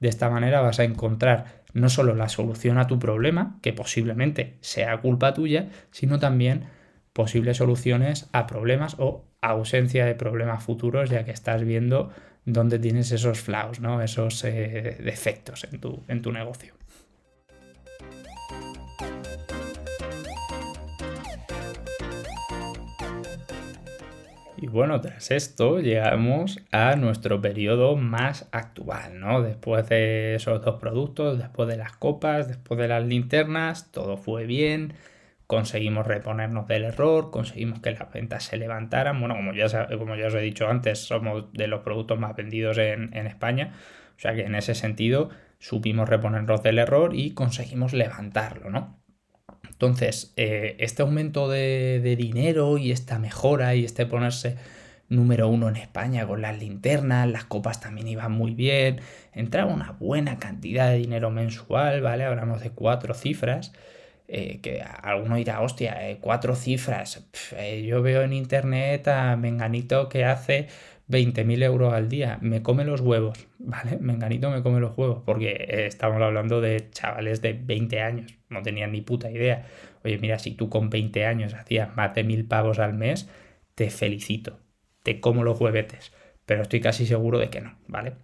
De 0.00 0.08
esta 0.08 0.30
manera 0.30 0.60
vas 0.60 0.80
a 0.80 0.84
encontrar 0.84 1.62
no 1.72 1.88
solo 1.88 2.14
la 2.14 2.28
solución 2.28 2.78
a 2.78 2.86
tu 2.86 2.98
problema, 2.98 3.58
que 3.62 3.72
posiblemente 3.72 4.56
sea 4.60 5.00
culpa 5.00 5.34
tuya, 5.34 5.68
sino 5.90 6.18
también 6.18 6.64
posibles 7.12 7.58
soluciones 7.58 8.28
a 8.32 8.46
problemas 8.46 8.96
o 8.98 9.24
ausencia 9.40 10.06
de 10.06 10.14
problemas 10.14 10.62
futuros, 10.64 11.10
ya 11.10 11.24
que 11.24 11.30
estás 11.30 11.62
viendo 11.62 12.10
dónde 12.44 12.78
tienes 12.78 13.12
esos 13.12 13.40
flaws, 13.40 13.80
¿no? 13.80 14.02
esos 14.02 14.42
eh, 14.44 14.96
defectos 15.02 15.64
en 15.70 15.80
tu, 15.80 16.02
en 16.08 16.22
tu 16.22 16.32
negocio. 16.32 16.79
Y 24.62 24.66
bueno, 24.66 25.00
tras 25.00 25.30
esto 25.30 25.80
llegamos 25.80 26.60
a 26.70 26.94
nuestro 26.94 27.40
periodo 27.40 27.96
más 27.96 28.46
actual, 28.52 29.18
¿no? 29.18 29.40
Después 29.40 29.88
de 29.88 30.34
esos 30.34 30.62
dos 30.62 30.78
productos, 30.78 31.38
después 31.38 31.66
de 31.66 31.78
las 31.78 31.96
copas, 31.96 32.46
después 32.46 32.78
de 32.78 32.86
las 32.86 33.02
linternas, 33.02 33.90
todo 33.90 34.18
fue 34.18 34.44
bien, 34.44 34.92
conseguimos 35.46 36.06
reponernos 36.06 36.68
del 36.68 36.84
error, 36.84 37.30
conseguimos 37.30 37.80
que 37.80 37.92
las 37.92 38.12
ventas 38.12 38.44
se 38.44 38.58
levantaran. 38.58 39.18
Bueno, 39.18 39.34
como 39.34 39.54
ya, 39.54 39.64
os 39.64 40.34
he 40.34 40.40
dicho 40.42 40.68
antes, 40.68 40.98
somos 40.98 41.50
de 41.54 41.66
los 41.66 41.80
productos 41.80 42.18
más 42.18 42.36
vendidos 42.36 42.76
en, 42.76 43.16
en 43.16 43.26
España, 43.26 43.72
o 44.14 44.20
sea 44.20 44.34
que 44.34 44.42
en 44.42 44.54
ese 44.54 44.74
sentido 44.74 45.30
supimos 45.58 46.06
reponernos 46.06 46.62
del 46.62 46.78
error 46.80 47.14
y 47.14 47.30
conseguimos 47.32 47.94
levantarlo, 47.94 48.68
¿no? 48.68 48.99
Entonces, 49.80 50.34
eh, 50.36 50.76
este 50.78 51.00
aumento 51.00 51.48
de, 51.48 52.02
dinero 52.18 52.76
y 52.76 52.92
esta 52.92 53.18
mejora 53.18 53.74
y 53.74 53.86
este 53.86 54.04
ponerse 54.04 54.58
número 55.08 55.48
uno 55.48 55.70
en 55.70 55.76
España 55.76 56.26
con 56.26 56.42
las 56.42 56.58
linternas, 56.58 57.26
las 57.26 57.44
copas 57.44 57.80
también 57.80 58.06
iban 58.06 58.30
muy 58.30 58.52
bien, 58.52 59.00
entraba 59.32 59.72
una 59.72 59.92
buena 59.92 60.38
cantidad 60.38 60.90
de 60.90 60.98
dinero 60.98 61.30
mensual, 61.30 62.02
¿vale? 62.02 62.24
Hablamos 62.24 62.60
de 62.60 62.72
cuatro 62.72 63.14
cifras. 63.14 63.72
Eh, 64.28 64.60
que 64.60 64.82
alguno 64.82 65.36
dirá, 65.36 65.62
hostia, 65.62 66.10
eh, 66.10 66.18
cuatro 66.20 66.54
cifras. 66.54 67.26
Yo 67.82 68.02
veo 68.02 68.22
en 68.22 68.34
internet 68.34 69.08
a 69.08 69.34
Menganito 69.36 70.10
que 70.10 70.26
hace 70.26 70.68
20.000 71.10 71.62
euros 71.62 71.92
al 71.92 72.08
día, 72.08 72.38
me 72.40 72.62
come 72.62 72.84
los 72.84 73.00
huevos, 73.00 73.48
¿vale? 73.58 73.96
Menganito 74.00 74.50
me 74.50 74.62
come 74.62 74.80
los 74.80 74.96
huevos, 74.96 75.22
porque 75.24 75.86
estamos 75.86 76.22
hablando 76.22 76.60
de 76.60 76.88
chavales 76.90 77.42
de 77.42 77.52
20 77.52 78.00
años, 78.00 78.34
no 78.48 78.62
tenían 78.62 78.92
ni 78.92 79.00
puta 79.00 79.30
idea. 79.30 79.66
Oye, 80.04 80.18
mira, 80.18 80.38
si 80.38 80.52
tú 80.52 80.68
con 80.68 80.88
20 80.90 81.26
años 81.26 81.54
hacías 81.54 81.94
más 81.96 82.14
de 82.14 82.24
mil 82.24 82.44
pavos 82.46 82.78
al 82.78 82.94
mes, 82.94 83.28
te 83.74 83.90
felicito, 83.90 84.60
te 85.02 85.20
como 85.20 85.44
los 85.44 85.60
huevetes, 85.60 86.12
pero 86.46 86.62
estoy 86.62 86.80
casi 86.80 87.06
seguro 87.06 87.38
de 87.38 87.50
que 87.50 87.60
no, 87.60 87.76
¿vale? 87.88 88.14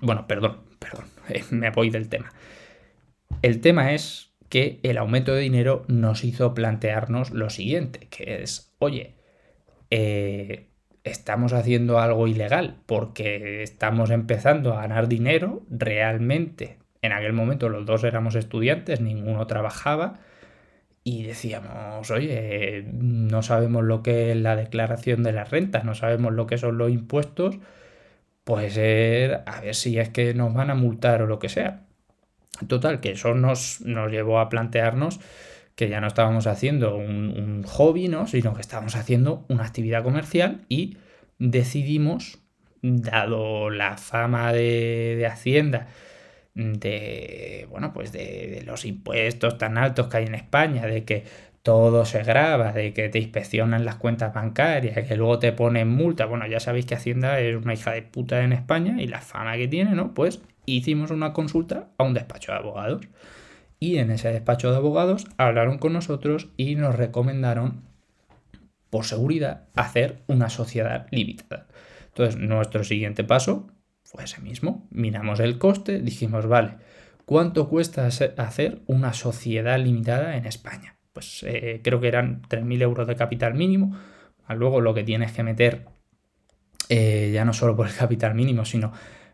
Bueno, 0.00 0.26
perdón, 0.26 0.60
perdón, 0.78 1.06
me 1.50 1.70
voy 1.70 1.90
del 1.90 2.08
tema. 2.08 2.32
El 3.40 3.60
tema 3.60 3.92
es 3.92 4.34
que 4.48 4.80
el 4.82 4.98
aumento 4.98 5.34
de 5.34 5.40
dinero 5.40 5.84
nos 5.88 6.24
hizo 6.24 6.52
plantearnos 6.52 7.30
lo 7.30 7.48
siguiente, 7.48 8.08
que 8.10 8.42
es, 8.42 8.74
oye, 8.78 9.14
eh, 9.90 10.71
estamos 11.04 11.52
haciendo 11.52 11.98
algo 11.98 12.28
ilegal 12.28 12.76
porque 12.86 13.62
estamos 13.62 14.10
empezando 14.10 14.72
a 14.72 14.82
ganar 14.82 15.08
dinero 15.08 15.62
realmente. 15.70 16.78
En 17.02 17.12
aquel 17.12 17.32
momento 17.32 17.68
los 17.68 17.84
dos 17.84 18.04
éramos 18.04 18.34
estudiantes, 18.34 19.00
ninguno 19.00 19.46
trabajaba 19.46 20.20
y 21.04 21.24
decíamos, 21.24 22.10
oye, 22.12 22.84
no 22.92 23.42
sabemos 23.42 23.82
lo 23.84 24.02
que 24.02 24.30
es 24.30 24.36
la 24.36 24.54
declaración 24.54 25.24
de 25.24 25.32
las 25.32 25.50
rentas, 25.50 25.84
no 25.84 25.94
sabemos 25.94 26.32
lo 26.32 26.46
que 26.46 26.58
son 26.58 26.78
los 26.78 26.90
impuestos, 26.92 27.58
pues 28.44 28.76
a 28.76 29.60
ver 29.60 29.74
si 29.74 29.98
es 29.98 30.10
que 30.10 30.32
nos 30.34 30.54
van 30.54 30.70
a 30.70 30.76
multar 30.76 31.22
o 31.22 31.26
lo 31.26 31.40
que 31.40 31.48
sea. 31.48 31.82
Total, 32.68 33.00
que 33.00 33.12
eso 33.12 33.34
nos, 33.34 33.80
nos 33.80 34.10
llevó 34.12 34.38
a 34.38 34.48
plantearnos 34.48 35.18
que 35.74 35.88
ya 35.88 36.00
no 36.00 36.06
estábamos 36.06 36.46
haciendo 36.46 36.96
un, 36.96 37.62
hobby, 37.64 38.08
¿no? 38.08 38.26
sino 38.26 38.54
que 38.54 38.60
estábamos 38.60 38.96
haciendo 38.96 39.44
una 39.48 39.64
actividad 39.64 40.02
comercial 40.02 40.64
y 40.68 40.96
decidimos, 41.38 42.38
dado 42.82 43.70
la 43.70 43.96
fama 43.96 44.52
de, 44.52 45.26
Hacienda, 45.30 45.88
de 46.54 47.66
bueno, 47.70 47.92
pues 47.92 48.12
de, 48.12 48.62
los 48.66 48.84
impuestos 48.84 49.58
tan 49.58 49.78
altos 49.78 50.08
que 50.08 50.18
hay 50.18 50.26
en 50.26 50.34
España, 50.34 50.86
de 50.86 51.04
que 51.04 51.24
todo 51.62 52.04
se 52.04 52.22
graba, 52.24 52.72
de 52.72 52.92
que 52.92 53.08
te 53.08 53.20
inspeccionan 53.20 53.84
las 53.84 53.94
cuentas 53.94 54.34
bancarias, 54.34 55.06
que 55.06 55.16
luego 55.16 55.38
te 55.38 55.52
ponen 55.52 55.88
multa. 55.88 56.26
Bueno, 56.26 56.46
ya 56.46 56.60
sabéis 56.60 56.86
que 56.86 56.96
Hacienda 56.96 57.38
es 57.40 57.56
una 57.56 57.74
hija 57.74 57.92
de 57.92 58.02
puta 58.02 58.42
en 58.42 58.52
España 58.52 59.00
y 59.00 59.06
la 59.06 59.20
fama 59.20 59.56
que 59.56 59.68
tiene, 59.68 59.92
¿no? 59.92 60.12
Pues 60.12 60.42
hicimos 60.66 61.10
una 61.10 61.32
consulta 61.32 61.88
a 61.98 62.04
un 62.04 62.14
despacho 62.14 62.52
de 62.52 62.58
abogados. 62.58 63.02
Y 63.82 63.98
en 63.98 64.12
ese 64.12 64.30
despacho 64.30 64.70
de 64.70 64.76
abogados 64.76 65.26
hablaron 65.38 65.78
con 65.78 65.92
nosotros 65.92 66.50
y 66.56 66.76
nos 66.76 66.94
recomendaron, 66.94 67.82
por 68.90 69.04
seguridad, 69.04 69.64
hacer 69.74 70.22
una 70.28 70.50
sociedad 70.50 71.08
limitada. 71.10 71.66
Entonces, 72.06 72.36
nuestro 72.40 72.84
siguiente 72.84 73.24
paso 73.24 73.72
fue 74.04 74.22
ese 74.22 74.40
mismo. 74.40 74.86
Miramos 74.92 75.40
el 75.40 75.58
coste, 75.58 75.98
dijimos, 75.98 76.46
vale, 76.46 76.76
¿cuánto 77.24 77.68
cuesta 77.68 78.06
hacer 78.06 78.82
una 78.86 79.14
sociedad 79.14 79.80
limitada 79.80 80.36
en 80.36 80.46
España? 80.46 80.94
Pues 81.12 81.44
eh, 81.44 81.80
creo 81.82 82.00
que 82.00 82.06
eran 82.06 82.42
3.000 82.42 82.82
euros 82.82 83.08
de 83.08 83.16
capital 83.16 83.54
mínimo. 83.54 83.98
Luego 84.48 84.80
lo 84.80 84.94
que 84.94 85.02
tienes 85.02 85.32
que 85.32 85.42
meter, 85.42 85.86
eh, 86.88 87.32
ya 87.34 87.44
no 87.44 87.52
solo 87.52 87.74
por 87.74 87.88
el 87.88 87.96
capital 87.96 88.36
mínimo, 88.36 88.64
sino 88.64 88.92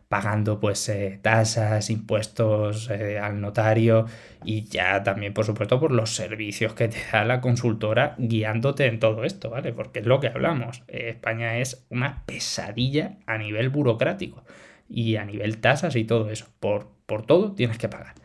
pagando 0.09 0.59
pues 0.59 0.89
eh, 0.89 1.19
tasas, 1.21 1.89
impuestos 1.91 2.89
eh, 2.89 3.19
al 3.19 3.39
notario 3.39 4.07
y 4.43 4.63
ya 4.63 5.03
también 5.03 5.35
por 5.35 5.45
supuesto 5.45 5.79
por 5.79 5.91
los 5.91 6.15
servicios 6.15 6.73
que 6.73 6.87
te 6.87 6.97
da 7.13 7.23
la 7.23 7.39
consultora 7.41 8.15
guiándote 8.17 8.87
en 8.87 8.99
todo 8.99 9.23
esto, 9.23 9.51
¿vale? 9.51 9.71
Porque 9.71 9.99
es 9.99 10.07
lo 10.07 10.19
que 10.19 10.27
hablamos, 10.27 10.83
eh, 10.87 11.09
España 11.09 11.59
es 11.59 11.85
una 11.89 12.25
pesadilla 12.25 13.19
a 13.27 13.37
nivel 13.37 13.69
burocrático 13.69 14.43
y 14.89 15.15
a 15.15 15.25
nivel 15.25 15.59
tasas 15.59 15.95
y 15.95 16.03
todo 16.05 16.31
eso, 16.31 16.47
por, 16.59 16.89
por 17.05 17.25
todo 17.25 17.53
tienes 17.53 17.77
que 17.77 17.87
pagar. 17.87 18.15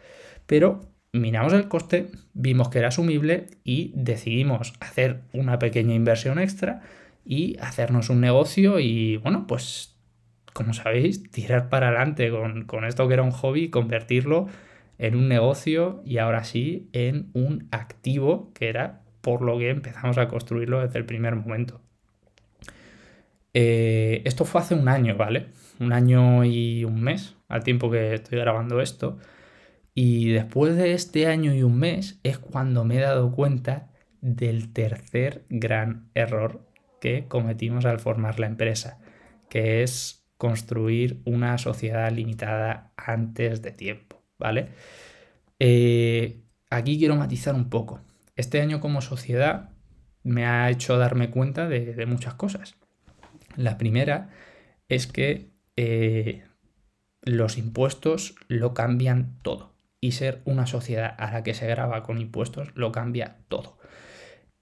Pero 0.46 0.80
miramos 1.12 1.52
el 1.52 1.68
coste, 1.68 2.08
vimos 2.32 2.70
que 2.70 2.78
era 2.78 2.88
asumible 2.88 3.46
y 3.62 3.92
decidimos 3.94 4.72
hacer 4.80 5.20
una 5.34 5.58
pequeña 5.58 5.94
inversión 5.94 6.38
extra 6.38 6.80
y 7.26 7.58
hacernos 7.60 8.08
un 8.08 8.22
negocio 8.22 8.80
y 8.80 9.18
bueno, 9.18 9.46
pues 9.46 9.93
como 10.54 10.72
sabéis, 10.72 11.30
tirar 11.30 11.68
para 11.68 11.88
adelante 11.88 12.30
con, 12.30 12.84
esto 12.84 13.08
que 13.08 13.14
era 13.14 13.22
un 13.22 13.32
hobby, 13.32 13.68
convertirlo 13.68 14.46
en 14.98 15.16
un 15.16 15.28
negocio 15.28 16.00
y 16.06 16.18
ahora 16.18 16.44
sí 16.44 16.88
en 16.92 17.28
un 17.34 17.68
activo 17.72 18.52
que 18.54 18.68
era 18.68 19.02
por 19.20 19.42
lo 19.42 19.58
que 19.58 19.70
empezamos 19.70 20.16
a 20.16 20.28
construirlo 20.28 20.80
desde 20.80 20.98
el 20.98 21.06
primer 21.06 21.34
momento. 21.34 21.80
Eh, 23.52 24.22
esto 24.24 24.44
fue 24.44 24.60
hace 24.60 24.74
un 24.74 24.88
año, 24.88 25.16
¿vale? 25.16 25.48
Un 25.80 25.92
año 25.92 26.44
y 26.44 26.84
un 26.84 27.02
mes, 27.02 27.36
al 27.48 27.64
tiempo 27.64 27.90
que 27.90 28.14
estoy 28.14 28.38
grabando 28.38 28.80
esto. 28.80 29.18
Y 29.92 30.30
después 30.30 30.76
de 30.76 30.92
este 30.92 31.26
año 31.26 31.52
y 31.52 31.64
un 31.64 31.78
mes 31.78 32.20
es 32.22 32.38
cuando 32.38 32.84
me 32.84 32.98
he 32.98 33.00
dado 33.00 33.32
cuenta 33.32 33.90
del 34.20 34.72
tercer 34.72 35.44
gran 35.48 36.10
error 36.14 36.64
que 37.00 37.26
cometimos 37.26 37.84
al 37.86 37.98
formar 37.98 38.38
la 38.38 38.46
empresa, 38.46 39.00
que 39.48 39.82
es 39.82 40.23
construir 40.36 41.20
una 41.24 41.58
sociedad 41.58 42.10
limitada 42.12 42.92
antes 42.96 43.62
de 43.62 43.72
tiempo, 43.72 44.22
¿vale? 44.38 44.68
Eh, 45.58 46.40
aquí 46.70 46.98
quiero 46.98 47.16
matizar 47.16 47.54
un 47.54 47.70
poco. 47.70 48.00
Este 48.36 48.60
año 48.60 48.80
como 48.80 49.00
sociedad 49.00 49.70
me 50.22 50.46
ha 50.46 50.70
hecho 50.70 50.98
darme 50.98 51.30
cuenta 51.30 51.68
de, 51.68 52.06
muchas 52.06 52.34
cosas. 52.34 52.74
La 53.56 53.78
primera 53.78 54.30
es 54.88 55.06
que 55.06 55.50
eh, 55.76 56.44
los 57.22 57.56
impuestos 57.58 58.34
lo 58.48 58.74
cambian 58.74 59.38
todo. 59.42 59.72
Y 60.00 60.12
ser 60.12 60.42
una 60.44 60.66
sociedad 60.66 61.14
a 61.18 61.32
la 61.32 61.42
que 61.42 61.54
se 61.54 61.66
graba 61.66 62.02
con 62.02 62.20
impuestos 62.20 62.72
lo 62.74 62.92
cambia 62.92 63.38
todo. 63.48 63.78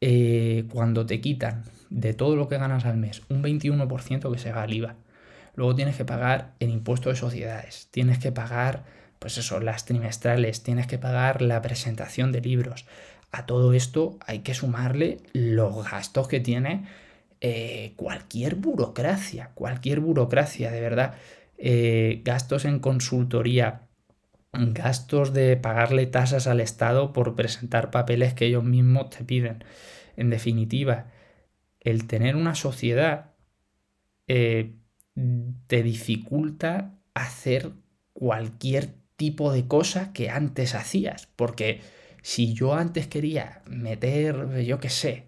Eh, 0.00 0.66
cuando 0.70 1.06
te 1.06 1.20
quitan 1.20 1.64
de 1.90 2.14
todo 2.14 2.36
lo 2.36 2.48
que 2.48 2.58
ganas 2.58 2.84
al 2.86 2.96
mes 2.96 3.22
un 3.28 3.42
21% 3.42 4.32
que 4.32 4.38
se 4.38 4.52
va 4.52 4.62
al 4.62 4.72
IVA, 4.72 4.96
Luego 5.54 5.74
tienes 5.74 5.96
que 5.96 6.04
pagar 6.04 6.54
el 6.60 6.70
impuesto 6.70 7.10
de 7.10 7.16
sociedades, 7.16 7.88
tienes 7.90 8.18
que 8.18 8.32
pagar, 8.32 8.84
pues 9.18 9.38
eso, 9.38 9.60
las 9.60 9.84
trimestrales, 9.84 10.62
tienes 10.62 10.86
que 10.86 10.98
pagar 10.98 11.42
la 11.42 11.60
presentación 11.60 12.32
de 12.32 12.40
libros. 12.40 12.86
A 13.30 13.46
todo 13.46 13.72
esto 13.72 14.18
hay 14.26 14.40
que 14.40 14.54
sumarle 14.54 15.18
los 15.32 15.90
gastos 15.90 16.28
que 16.28 16.40
tiene 16.40 16.84
eh, 17.40 17.94
cualquier 17.96 18.54
burocracia, 18.54 19.50
cualquier 19.54 20.00
burocracia, 20.00 20.70
de 20.70 20.80
verdad. 20.80 21.14
Eh, 21.58 22.22
gastos 22.24 22.64
en 22.64 22.78
consultoría, 22.78 23.88
gastos 24.52 25.32
de 25.32 25.56
pagarle 25.56 26.06
tasas 26.06 26.46
al 26.46 26.60
Estado 26.60 27.12
por 27.12 27.34
presentar 27.34 27.90
papeles 27.90 28.34
que 28.34 28.46
ellos 28.46 28.64
mismos 28.64 29.10
te 29.10 29.24
piden. 29.24 29.64
En 30.16 30.30
definitiva, 30.30 31.06
el 31.80 32.06
tener 32.06 32.36
una 32.36 32.54
sociedad 32.54 33.32
eh, 34.28 34.76
te 35.66 35.82
dificulta 35.82 36.98
hacer 37.14 37.72
cualquier 38.12 38.94
tipo 39.16 39.52
de 39.52 39.66
cosa 39.66 40.12
que 40.12 40.30
antes 40.30 40.74
hacías. 40.74 41.28
Porque 41.36 41.80
si 42.22 42.54
yo 42.54 42.74
antes 42.74 43.06
quería 43.06 43.62
meter, 43.68 44.62
yo 44.64 44.80
qué 44.80 44.88
sé, 44.88 45.26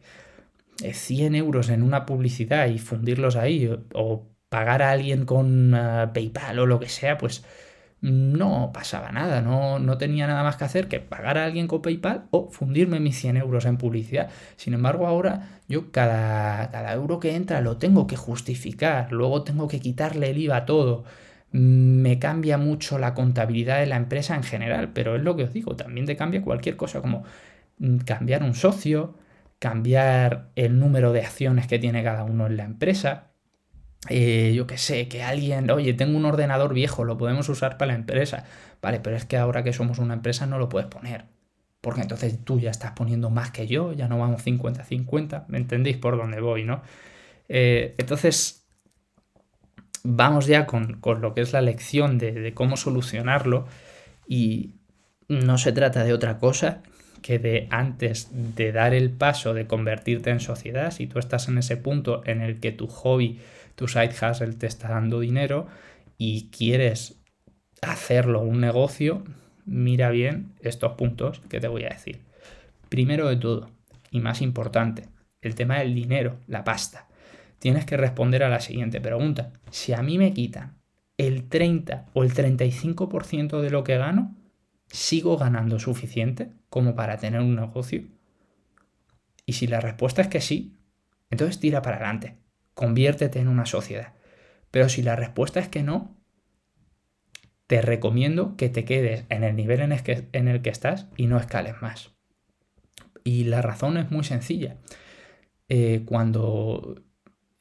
100 0.78 1.34
eh, 1.34 1.38
euros 1.38 1.68
en 1.68 1.82
una 1.82 2.06
publicidad 2.06 2.68
y 2.68 2.78
fundirlos 2.78 3.36
ahí, 3.36 3.70
o 3.94 4.28
pagar 4.48 4.82
a 4.82 4.92
alguien 4.92 5.24
con 5.24 5.74
eh, 5.74 6.08
PayPal 6.12 6.58
o 6.60 6.66
lo 6.66 6.80
que 6.80 6.88
sea, 6.88 7.18
pues 7.18 7.44
no 8.04 8.70
pasaba 8.74 9.12
nada, 9.12 9.40
no, 9.40 9.78
no, 9.78 9.96
tenía 9.96 10.26
nada 10.26 10.42
más 10.42 10.56
que 10.56 10.64
hacer 10.64 10.88
que 10.88 11.00
pagar 11.00 11.38
a 11.38 11.46
alguien 11.46 11.66
con 11.66 11.80
PayPal 11.80 12.26
o 12.30 12.50
fundirme 12.50 13.00
mis 13.00 13.18
100 13.18 13.38
euros 13.38 13.64
en 13.64 13.78
publicidad. 13.78 14.28
Sin 14.56 14.74
embargo, 14.74 15.06
ahora 15.06 15.60
yo 15.68 15.90
cada, 15.90 16.70
cada 16.70 16.92
euro 16.92 17.18
que 17.18 17.34
entra 17.34 17.62
lo 17.62 17.78
tengo 17.78 18.06
que 18.06 18.16
justificar, 18.16 19.10
luego 19.10 19.42
tengo 19.42 19.68
que 19.68 19.80
quitarle 19.80 20.30
el 20.30 20.38
IVA 20.38 20.56
a 20.58 20.66
todo. 20.66 21.04
Me 21.50 22.18
cambia 22.18 22.58
mucho 22.58 22.98
la 22.98 23.14
contabilidad 23.14 23.80
de 23.80 23.86
la 23.86 23.96
empresa 23.96 24.34
en 24.34 24.42
general, 24.42 24.90
pero 24.92 25.16
es 25.16 25.22
lo 25.22 25.34
que 25.36 25.44
os 25.44 25.54
digo, 25.54 25.74
también 25.74 26.06
te 26.06 26.16
cambia 26.16 26.42
cualquier 26.42 26.76
cosa 26.76 27.00
como 27.00 27.24
mm, 27.78 27.98
cambiar 27.98 28.42
un 28.42 28.54
socio, 28.54 29.14
cambiar 29.58 30.50
el 30.56 30.78
número 30.78 31.12
de 31.12 31.22
acciones 31.22 31.66
que 31.66 31.78
tiene 31.78 32.04
cada 32.04 32.24
uno 32.24 32.46
en 32.46 32.58
la 32.58 32.64
empresa 32.64 33.33
eh, 34.08 34.52
yo 34.54 34.66
qué 34.66 34.78
sé, 34.78 35.08
que 35.08 35.22
alguien, 35.22 35.70
oye, 35.70 35.94
tengo 35.94 36.16
un 36.16 36.24
ordenador 36.24 36.74
viejo, 36.74 37.04
lo 37.04 37.16
podemos 37.16 37.48
usar 37.48 37.78
para 37.78 37.92
la 37.92 37.98
empresa. 37.98 38.44
Vale, 38.82 39.00
pero 39.00 39.16
es 39.16 39.24
que 39.24 39.36
ahora 39.36 39.64
que 39.64 39.72
somos 39.72 39.98
una 39.98 40.14
empresa 40.14 40.46
no 40.46 40.58
lo 40.58 40.68
puedes 40.68 40.88
poner. 40.88 41.24
Porque 41.80 42.00
entonces 42.02 42.38
tú 42.44 42.60
ya 42.60 42.70
estás 42.70 42.92
poniendo 42.92 43.30
más 43.30 43.50
que 43.50 43.66
yo, 43.66 43.92
ya 43.92 44.08
no 44.08 44.18
vamos 44.18 44.44
50-50, 44.44 45.44
¿me 45.48 45.58
entendéis 45.58 45.96
por 45.96 46.16
dónde 46.16 46.40
voy, 46.40 46.64
no? 46.64 46.82
Eh, 47.48 47.94
entonces, 47.98 48.64
vamos 50.02 50.46
ya 50.46 50.66
con, 50.66 51.00
lo 51.02 51.34
que 51.34 51.40
es 51.40 51.52
la 51.52 51.62
lección 51.62 52.18
de, 52.18 52.52
cómo 52.54 52.76
solucionarlo 52.76 53.66
y 54.28 54.74
no 55.28 55.58
se 55.58 55.72
trata 55.72 56.04
de 56.04 56.12
otra 56.12 56.38
cosa 56.38 56.82
que 57.22 57.38
de 57.38 57.68
antes 57.70 58.28
de 58.32 58.70
dar 58.70 58.92
el 58.92 59.10
paso 59.10 59.54
de 59.54 59.66
convertirte 59.66 60.28
en 60.30 60.40
sociedad, 60.40 60.90
si 60.90 61.06
tú 61.06 61.18
estás 61.18 61.48
en 61.48 61.56
ese 61.56 61.78
punto 61.78 62.22
en 62.26 62.42
el 62.42 62.60
que 62.60 62.70
tu 62.70 62.86
hobby, 62.86 63.40
tu 63.74 63.88
side 63.88 64.14
hustle 64.20 64.54
te 64.54 64.66
está 64.66 64.88
dando 64.88 65.20
dinero 65.20 65.66
y 66.18 66.48
quieres 66.50 67.20
hacerlo 67.82 68.40
un 68.40 68.60
negocio, 68.60 69.24
mira 69.64 70.10
bien 70.10 70.52
estos 70.60 70.92
puntos 70.92 71.40
que 71.48 71.60
te 71.60 71.68
voy 71.68 71.84
a 71.84 71.90
decir. 71.90 72.20
Primero 72.88 73.28
de 73.28 73.36
todo, 73.36 73.70
y 74.10 74.20
más 74.20 74.42
importante, 74.42 75.08
el 75.42 75.54
tema 75.54 75.78
del 75.78 75.94
dinero, 75.94 76.38
la 76.46 76.64
pasta 76.64 77.08
tienes 77.64 77.86
que 77.86 77.96
responder 77.96 78.42
a 78.42 78.50
la 78.50 78.60
siguiente 78.60 79.00
pregunta. 79.00 79.50
Si 79.70 79.94
a 79.94 80.02
mí 80.02 80.18
me 80.18 80.34
quitan 80.34 80.76
el 81.16 81.48
30 81.48 82.06
o 82.12 82.22
el 82.22 82.34
35% 82.34 83.62
de 83.62 83.70
lo 83.70 83.84
que 83.84 83.96
gano, 83.96 84.36
¿sigo 84.86 85.38
ganando 85.38 85.78
suficiente 85.78 86.50
como 86.68 86.94
para 86.94 87.16
tener 87.16 87.40
un 87.40 87.56
negocio? 87.56 88.04
Y 89.46 89.54
si 89.54 89.66
la 89.66 89.80
respuesta 89.80 90.20
es 90.20 90.28
que 90.28 90.42
sí, 90.42 90.76
entonces 91.30 91.58
tira 91.58 91.80
para 91.80 91.96
adelante, 91.96 92.36
conviértete 92.74 93.40
en 93.40 93.48
una 93.48 93.66
sociedad. 93.66 94.14
Pero 94.70 94.88
si 94.88 95.02
la 95.02 95.16
respuesta 95.16 95.60
es 95.60 95.68
que 95.68 95.82
no, 95.82 96.16
te 97.66 97.80
recomiendo 97.80 98.56
que 98.56 98.68
te 98.68 98.84
quedes 98.84 99.24
en 99.28 99.44
el 99.44 99.56
nivel 99.56 99.80
en 99.80 99.92
el 99.92 100.02
que, 100.02 100.28
en 100.32 100.48
el 100.48 100.62
que 100.62 100.70
estás 100.70 101.06
y 101.16 101.26
no 101.26 101.38
escales 101.38 101.80
más. 101.80 102.12
Y 103.24 103.44
la 103.44 103.62
razón 103.62 103.96
es 103.96 104.10
muy 104.10 104.24
sencilla. 104.24 104.76
Eh, 105.68 106.02
cuando 106.04 106.96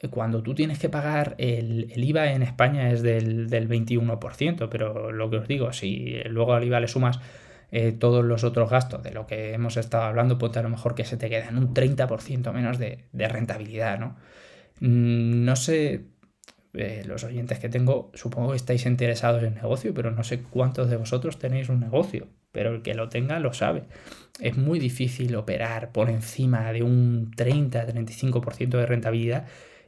cuando 0.10 0.43
tú 0.43 0.54
tienes 0.54 0.80
que 0.80 0.89
pagar 0.89 1.36
el, 1.38 1.91
IVA 1.95 2.34
en 2.34 2.43
España 2.43 2.91
es 2.91 3.02
del, 3.02 3.49
21%, 3.49 4.67
pero 4.69 5.12
lo 5.12 5.30
que 5.30 5.38
os 5.38 5.47
digo, 5.47 5.73
si 5.73 6.21
luego 6.26 6.54
al 6.54 6.63
IVA 6.63 6.80
le 6.80 6.88
sumas 6.88 7.19
eh, 7.71 7.91
todos 7.91 8.23
los 8.23 8.43
otros 8.43 8.69
gastos 8.69 9.02
de 9.04 9.12
lo 9.12 9.26
que 9.26 9.54
hemos 9.54 9.78
estado 9.78 10.04
hablando, 10.04 10.38
pues 10.38 10.56
a 10.58 10.62
lo 10.62 10.69
mejor 10.69 10.95
que 10.95 11.06
se 11.06 11.17
te 11.17 11.30
queda 11.30 11.47
en 11.47 11.58
un 11.58 11.73
30% 11.73 12.52
menos 12.52 12.78
de, 12.78 13.06
rentabilidad, 13.13 13.99
¿no? 13.99 14.17
Mm, 14.79 15.45
no 15.45 15.55
sé, 15.55 16.05
eh, 16.73 17.03
los 17.05 17.23
oyentes 17.23 17.59
que 17.59 17.69
tengo, 17.69 18.12
supongo 18.15 18.51
que 18.51 18.55
estáis 18.57 18.86
interesados 18.86 19.43
en 19.43 19.55
negocio, 19.55 19.93
pero 19.93 20.12
no 20.12 20.23
sé 20.23 20.41
cuántos 20.41 20.89
de 20.89 20.97
vosotros 20.97 21.38
tenéis 21.39 21.69
un 21.69 21.79
negocio, 21.79 22.27
pero 22.51 22.73
el 22.73 22.81
que 22.81 22.95
lo 22.95 23.09
tenga 23.09 23.39
lo 23.39 23.53
sabe. 23.53 23.83
Es 24.39 24.57
muy 24.57 24.79
difícil 24.79 25.36
operar 25.36 25.91
por 25.91 26.09
encima 26.09 26.71
de 26.73 26.83
un 26.83 27.31
30-35% 27.36 28.77
de 28.77 28.86
rentabilidad 28.86 29.45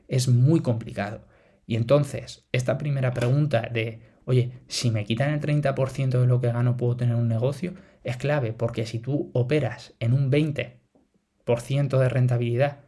es 0.08 0.28
muy 0.28 0.62
complicado. 0.62 1.22
Y 1.68 1.76
entonces, 1.76 2.48
esta 2.52 2.78
primera 2.78 3.14
pregunta 3.14 3.70
de, 3.72 4.02
oye, 4.26 4.52
si 4.68 4.92
me 4.92 5.06
quitan 5.06 5.34
el 5.34 5.40
30% 5.40 6.22
de 6.22 6.28
lo 6.28 6.40
que 6.40 6.52
gano, 6.52 6.78
¿puedo 6.78 6.96
tener 6.96 7.16
un 7.16 7.28
negocio? 7.28 7.74
Es 8.04 8.18
clave, 8.18 8.54
porque 8.54 8.86
si 8.86 9.00
tú 9.00 9.32
operas 9.34 9.96
en 10.00 10.14
un 10.14 10.30
20% 10.30 11.98
de 12.00 12.10
rentabilidad 12.10 12.85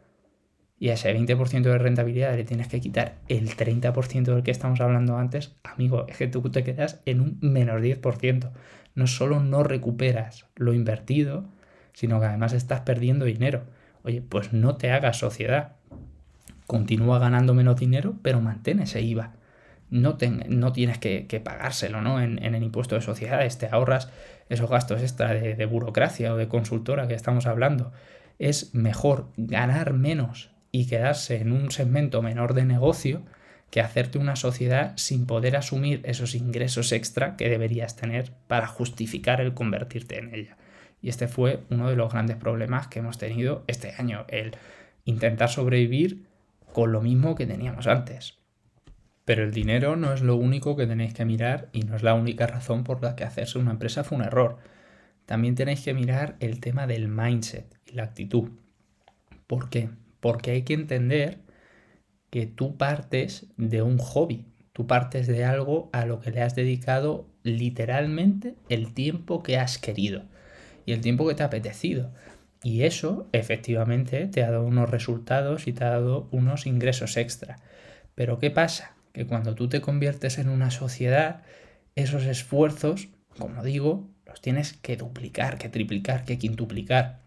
y 0.79 0.89
a 0.89 0.93
ese 0.93 1.13
20% 1.13 1.61
de 1.61 1.77
rentabilidad 1.77 2.35
le 2.35 2.43
tienes 2.43 2.67
que 2.67 2.79
quitar 2.79 3.15
el 3.27 3.55
30% 3.55 4.23
del 4.23 4.43
que 4.43 4.51
estamos 4.51 4.79
hablando 4.79 5.17
antes, 5.17 5.55
amigo, 5.63 6.05
es 6.07 6.17
que 6.17 6.27
tú 6.27 6.41
te 6.51 6.63
quedas 6.63 7.01
en 7.05 7.21
un 7.21 7.37
menos 7.41 7.81
10%. 7.81 8.51
No 8.95 9.07
solo 9.07 9.39
no 9.39 9.63
recuperas 9.63 10.45
lo 10.55 10.73
invertido, 10.73 11.45
sino 11.93 12.19
que 12.19 12.27
además 12.27 12.53
estás 12.53 12.81
perdiendo 12.81 13.25
dinero. 13.25 13.63
Oye, 14.03 14.21
pues 14.21 14.53
no 14.53 14.77
te 14.77 14.91
hagas 14.91 15.17
sociedad 15.17 15.77
continúa 16.67 17.17
ganando 17.17 17.53
menos 17.53 17.79
dinero, 17.79 18.15
pero 18.21 18.41
mantén 18.41 18.81
ese 18.81 19.01
IVA. 19.01 19.33
No, 19.89 20.17
no 20.49 20.73
tienes 20.73 20.97
que, 20.99 21.41
pagárselo 21.43 22.01
¿no? 22.01 22.21
En, 22.21 22.43
el 22.43 22.61
impuesto 22.61 22.95
de 22.95 23.01
sociedades, 23.01 23.57
te 23.57 23.67
ahorras 23.71 24.11
esos 24.49 24.69
gastos 24.69 25.01
extra 25.01 25.33
de, 25.33 25.65
burocracia 25.65 26.33
o 26.33 26.37
de 26.37 26.49
consultora 26.49 27.07
que 27.07 27.13
estamos 27.15 27.47
hablando. 27.47 27.93
Es 28.37 28.75
mejor 28.75 29.29
ganar 29.37 29.93
menos 29.93 30.51
y 30.77 30.85
quedarse 30.85 31.37
en 31.37 31.53
un 31.53 31.71
segmento 31.71 32.21
menor 32.21 32.53
de 32.53 32.63
negocio 32.63 33.23
que 33.71 33.81
hacerte 33.81 34.19
una 34.19 34.35
sociedad 34.35 34.93
sin 34.95 35.25
poder 35.25 35.55
asumir 35.55 36.01
esos 36.03 36.35
ingresos 36.35 36.91
extra 36.91 37.35
que 37.35 37.49
deberías 37.49 37.95
tener 37.95 38.31
para 38.47 38.67
justificar 38.67 39.41
el 39.41 39.55
convertirte 39.55 40.19
en 40.19 40.35
ella. 40.35 40.55
Y 41.01 41.09
este 41.09 41.27
fue 41.27 41.63
uno 41.71 41.89
de 41.89 41.95
los 41.95 42.13
grandes 42.13 42.37
problemas 42.37 42.89
que 42.89 42.99
hemos 42.99 43.17
tenido 43.17 43.63
este 43.65 43.95
año, 43.97 44.25
el 44.27 44.55
intentar 45.03 45.49
sobrevivir 45.49 46.27
con 46.73 46.91
lo 46.91 47.01
mismo 47.01 47.33
que 47.33 47.47
teníamos 47.47 47.87
antes. 47.87 48.37
Pero 49.25 49.43
el 49.43 49.51
dinero 49.51 49.95
no 49.95 50.13
es 50.13 50.21
lo 50.21 50.35
único 50.35 50.75
que 50.75 50.85
tenéis 50.85 51.15
que 51.15 51.25
mirar 51.25 51.69
y 51.73 51.81
no 51.81 51.95
es 51.95 52.03
la 52.03 52.13
única 52.13 52.45
razón 52.45 52.83
por 52.83 53.01
la 53.01 53.15
que 53.15 53.23
hacerse 53.23 53.57
una 53.57 53.71
empresa 53.71 54.03
fue 54.03 54.19
un 54.19 54.25
error. 54.25 54.59
También 55.25 55.55
tenéis 55.55 55.81
que 55.83 55.95
mirar 55.95 56.35
el 56.39 56.59
tema 56.59 56.85
del 56.85 57.07
mindset 57.07 57.65
y 57.87 57.93
la 57.93 58.03
actitud. 58.03 58.51
¿Por 59.47 59.71
qué? 59.71 59.89
Porque 60.19 60.51
hay 60.51 60.63
que 60.63 60.73
entender 60.73 61.39
que 62.29 62.45
tú 62.45 62.77
partes 62.77 63.47
de 63.57 63.81
un 63.81 63.97
hobby, 63.97 64.45
tú 64.73 64.87
partes 64.87 65.27
de 65.27 65.45
algo 65.45 65.89
a 65.93 66.05
lo 66.05 66.19
que 66.19 66.31
le 66.31 66.41
has 66.41 66.55
dedicado 66.55 67.27
literalmente 67.43 68.55
el 68.69 68.93
tiempo 68.93 69.41
que 69.41 69.57
has 69.57 69.77
querido 69.77 70.23
y 70.85 70.93
el 70.93 71.01
tiempo 71.01 71.27
que 71.27 71.35
te 71.35 71.43
ha 71.43 71.47
apetecido. 71.47 72.11
Y 72.63 72.83
eso 72.83 73.27
efectivamente 73.31 74.27
te 74.27 74.43
ha 74.43 74.51
dado 74.51 74.65
unos 74.65 74.89
resultados 74.89 75.67
y 75.67 75.73
te 75.73 75.83
ha 75.83 75.91
dado 75.91 76.27
unos 76.31 76.65
ingresos 76.65 77.17
extra. 77.17 77.57
Pero 78.15 78.39
¿qué 78.39 78.51
pasa? 78.51 78.95
Que 79.13 79.27
cuando 79.27 79.55
tú 79.55 79.69
te 79.69 79.81
conviertes 79.81 80.37
en 80.37 80.49
una 80.49 80.71
sociedad, 80.71 81.43
esos 81.95 82.25
esfuerzos, 82.25 83.09
como 83.37 83.63
digo, 83.63 84.09
los 84.25 84.41
tienes 84.41 84.73
que 84.73 84.97
duplicar, 84.97 85.57
que 85.57 85.69
triplicar, 85.69 86.25
que 86.25 86.37
quintuplicar. 86.37 87.21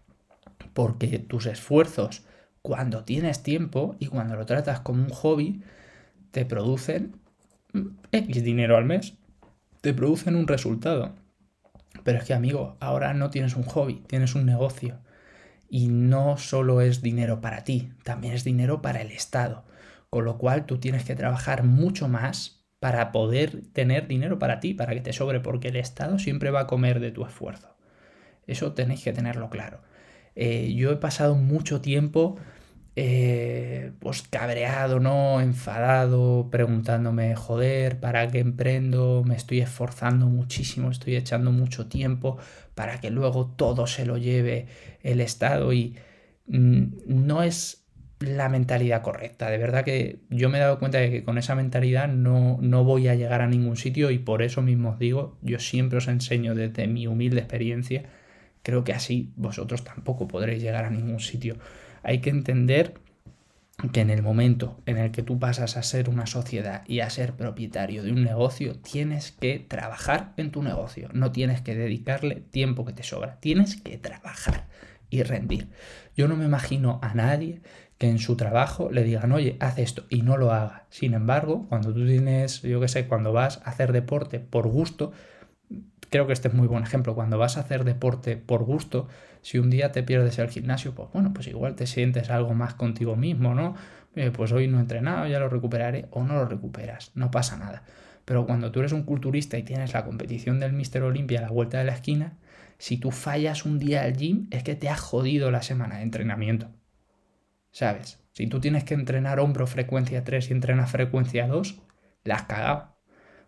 Porque 0.73 1.19
tus 1.19 1.45
esfuerzos, 1.45 2.23
cuando 2.61 3.03
tienes 3.03 3.43
tiempo 3.43 3.95
y 3.99 4.07
cuando 4.07 4.35
lo 4.35 4.45
tratas 4.45 4.79
como 4.81 5.03
un 5.03 5.09
hobby, 5.09 5.61
te 6.31 6.45
producen 6.45 7.15
X 8.11 8.43
dinero 8.43 8.77
al 8.77 8.85
mes. 8.85 9.13
Te 9.81 9.93
producen 9.93 10.35
un 10.35 10.47
resultado. 10.47 11.15
Pero 12.03 12.19
es 12.19 12.25
que, 12.25 12.33
amigo, 12.33 12.77
ahora 12.79 13.13
no 13.13 13.29
tienes 13.29 13.55
un 13.55 13.63
hobby, 13.63 14.03
tienes 14.07 14.35
un 14.35 14.45
negocio 14.45 14.99
y 15.69 15.87
no 15.87 16.37
solo 16.37 16.81
es 16.81 17.01
dinero 17.01 17.41
para 17.41 17.63
ti, 17.63 17.93
también 18.03 18.33
es 18.33 18.43
dinero 18.43 18.81
para 18.81 19.01
el 19.01 19.11
Estado. 19.11 19.63
Con 20.09 20.25
lo 20.25 20.37
cual 20.37 20.65
tú 20.65 20.79
tienes 20.79 21.05
que 21.05 21.15
trabajar 21.15 21.63
mucho 21.63 22.07
más 22.07 22.65
para 22.79 23.11
poder 23.11 23.61
tener 23.73 24.07
dinero 24.07 24.39
para 24.39 24.59
ti, 24.59 24.73
para 24.73 24.93
que 24.93 25.01
te 25.01 25.13
sobre, 25.13 25.39
porque 25.39 25.69
el 25.69 25.77
Estado 25.77 26.19
siempre 26.19 26.51
va 26.51 26.61
a 26.61 26.67
comer 26.67 26.99
de 26.99 27.11
tu 27.11 27.25
esfuerzo. 27.25 27.75
Eso 28.47 28.73
tenéis 28.73 29.03
que 29.03 29.13
tenerlo 29.13 29.49
claro. 29.49 29.81
Eh, 30.35 30.73
yo 30.73 30.91
he 30.91 30.97
pasado 30.97 31.35
mucho 31.35 31.81
tiempo 31.81 32.37
eh, 32.95 33.93
pues 33.99 34.23
cabreado, 34.23 34.99
¿no? 34.99 35.39
Enfadado, 35.41 36.49
preguntándome, 36.51 37.35
joder, 37.35 37.99
¿para 37.99 38.27
qué 38.27 38.39
emprendo? 38.39 39.23
Me 39.25 39.35
estoy 39.35 39.61
esforzando 39.61 40.27
muchísimo, 40.27 40.91
estoy 40.91 41.15
echando 41.15 41.51
mucho 41.51 41.87
tiempo 41.87 42.37
para 42.75 42.99
que 42.99 43.09
luego 43.09 43.47
todo 43.47 43.87
se 43.87 44.05
lo 44.05 44.17
lleve 44.17 44.67
el 45.03 45.21
Estado 45.21 45.71
y 45.71 45.95
mm, 46.47 46.83
no 47.07 47.43
es 47.43 47.85
la 48.19 48.49
mentalidad 48.49 49.01
correcta. 49.01 49.49
De 49.49 49.57
verdad 49.57 49.83
que 49.85 50.19
yo 50.29 50.49
me 50.49 50.57
he 50.57 50.61
dado 50.61 50.79
cuenta 50.79 50.97
de 50.99 51.09
que 51.11 51.23
con 51.23 51.37
esa 51.37 51.55
mentalidad 51.55 52.07
no, 52.09 52.57
no 52.61 52.83
voy 52.83 53.07
a 53.07 53.15
llegar 53.15 53.41
a 53.41 53.47
ningún 53.47 53.77
sitio 53.77 54.11
y 54.11 54.19
por 54.19 54.41
eso 54.41 54.61
mismo 54.61 54.91
os 54.91 54.99
digo, 54.99 55.37
yo 55.41 55.59
siempre 55.59 55.97
os 55.99 56.07
enseño 56.07 56.55
desde 56.55 56.87
mi 56.87 57.07
humilde 57.07 57.39
experiencia, 57.39 58.03
creo 58.63 58.83
que 58.83 58.93
así 58.93 59.31
vosotros 59.35 59.83
tampoco 59.83 60.27
podréis 60.27 60.61
llegar 60.61 60.85
a 60.85 60.89
ningún 60.89 61.19
sitio 61.19 61.57
hay 62.03 62.19
que 62.19 62.29
entender 62.29 62.95
que 63.91 64.01
en 64.01 64.11
el 64.11 64.21
momento 64.21 64.79
en 64.85 64.97
el 64.97 65.11
que 65.11 65.23
tú 65.23 65.39
pasas 65.39 65.75
a 65.75 65.83
ser 65.83 66.09
una 66.09 66.27
sociedad 66.27 66.83
y 66.87 66.99
a 66.99 67.09
ser 67.09 67.33
propietario 67.33 68.03
de 68.03 68.11
un 68.11 68.23
negocio, 68.23 68.75
tienes 68.75 69.31
que 69.31 69.57
trabajar 69.59 70.33
en 70.37 70.51
tu 70.51 70.61
negocio, 70.61 71.09
no 71.13 71.31
tienes 71.31 71.61
que 71.61 71.75
dedicarle 71.75 72.35
tiempo 72.35 72.85
que 72.85 72.93
te 72.93 73.03
sobra, 73.03 73.39
tienes 73.39 73.81
que 73.81 73.97
trabajar 73.97 74.67
y 75.09 75.23
rendir. 75.23 75.69
Yo 76.15 76.27
no 76.27 76.35
me 76.35 76.45
imagino 76.45 76.99
a 77.01 77.15
nadie 77.15 77.61
que 77.97 78.09
en 78.09 78.19
su 78.19 78.35
trabajo 78.35 78.91
le 78.91 79.03
digan, 79.03 79.31
oye, 79.31 79.57
haz 79.59 79.79
esto 79.79 80.05
y 80.09 80.21
no 80.21 80.37
lo 80.37 80.51
haga. 80.51 80.85
Sin 80.89 81.13
embargo, 81.13 81.65
cuando 81.67 81.93
tú 81.93 82.05
tienes, 82.05 82.61
yo 82.61 82.79
qué 82.81 82.87
sé, 82.87 83.07
cuando 83.07 83.33
vas 83.33 83.61
a 83.63 83.71
hacer 83.71 83.93
deporte 83.93 84.39
por 84.39 84.67
gusto, 84.67 85.11
creo 86.11 86.27
que 86.27 86.33
este 86.33 86.49
es 86.49 86.53
muy 86.53 86.67
buen 86.67 86.83
ejemplo, 86.83 87.15
cuando 87.15 87.37
vas 87.37 87.57
a 87.57 87.61
hacer 87.61 87.85
deporte 87.85 88.35
por 88.37 88.63
gusto, 88.65 89.07
si 89.41 89.57
un 89.57 89.69
día 89.69 89.91
te 89.91 90.03
pierdes 90.03 90.37
el 90.39 90.49
gimnasio, 90.49 90.93
pues 90.93 91.09
bueno, 91.13 91.33
pues 91.33 91.47
igual 91.47 91.75
te 91.75 91.87
sientes 91.87 92.29
algo 92.29 92.53
más 92.53 92.75
contigo 92.75 93.15
mismo, 93.15 93.55
¿no? 93.55 93.75
Eh, 94.15 94.29
pues 94.29 94.51
hoy 94.51 94.67
no 94.67 94.77
he 94.77 94.81
entrenado, 94.81 95.25
ya 95.27 95.39
lo 95.39 95.47
recuperaré 95.47 96.07
o 96.11 96.23
no 96.23 96.35
lo 96.35 96.45
recuperas, 96.45 97.11
no 97.15 97.31
pasa 97.31 97.57
nada. 97.57 97.83
Pero 98.25 98.45
cuando 98.45 98.71
tú 98.71 98.81
eres 98.81 98.91
un 98.91 99.03
culturista 99.03 99.57
y 99.57 99.63
tienes 99.63 99.93
la 99.93 100.03
competición 100.03 100.59
del 100.59 100.73
Mister 100.73 101.01
Olympia 101.03 101.39
a 101.39 101.43
la 101.43 101.49
vuelta 101.49 101.79
de 101.79 101.85
la 101.85 101.93
esquina, 101.93 102.37
si 102.77 102.97
tú 102.97 103.11
fallas 103.11 103.65
un 103.65 103.79
día 103.79 104.03
al 104.03 104.17
gym 104.17 104.47
es 104.51 104.63
que 104.63 104.75
te 104.75 104.89
ha 104.89 104.97
jodido 104.97 105.49
la 105.49 105.61
semana 105.61 105.97
de 105.97 106.03
entrenamiento. 106.03 106.69
¿Sabes? 107.71 108.19
Si 108.33 108.47
tú 108.47 108.59
tienes 108.59 108.83
que 108.83 108.95
entrenar 108.95 109.39
hombro 109.39 109.65
frecuencia 109.65 110.25
3 110.25 110.49
y 110.49 110.53
entrenas 110.53 110.91
frecuencia 110.91 111.47
2, 111.47 111.81
la 112.25 112.35
has 112.35 112.43
cagado. 112.43 112.90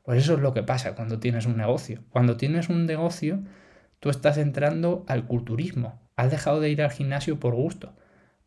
Pues 0.03 0.19
eso 0.19 0.33
es 0.33 0.39
lo 0.39 0.53
que 0.53 0.63
pasa 0.63 0.95
cuando 0.95 1.19
tienes 1.19 1.45
un 1.45 1.57
negocio. 1.57 2.03
Cuando 2.09 2.37
tienes 2.37 2.69
un 2.69 2.85
negocio, 2.85 3.39
tú 3.99 4.09
estás 4.09 4.37
entrando 4.37 5.05
al 5.07 5.25
culturismo. 5.25 6.01
Has 6.15 6.29
dejado 6.29 6.59
de 6.59 6.69
ir 6.69 6.81
al 6.81 6.91
gimnasio 6.91 7.39
por 7.39 7.55
gusto. 7.55 7.95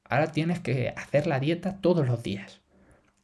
Ahora 0.04 0.30
tienes 0.30 0.60
que 0.60 0.92
hacer 0.96 1.26
la 1.26 1.40
dieta 1.40 1.80
todos 1.80 2.06
los 2.06 2.22
días. 2.22 2.60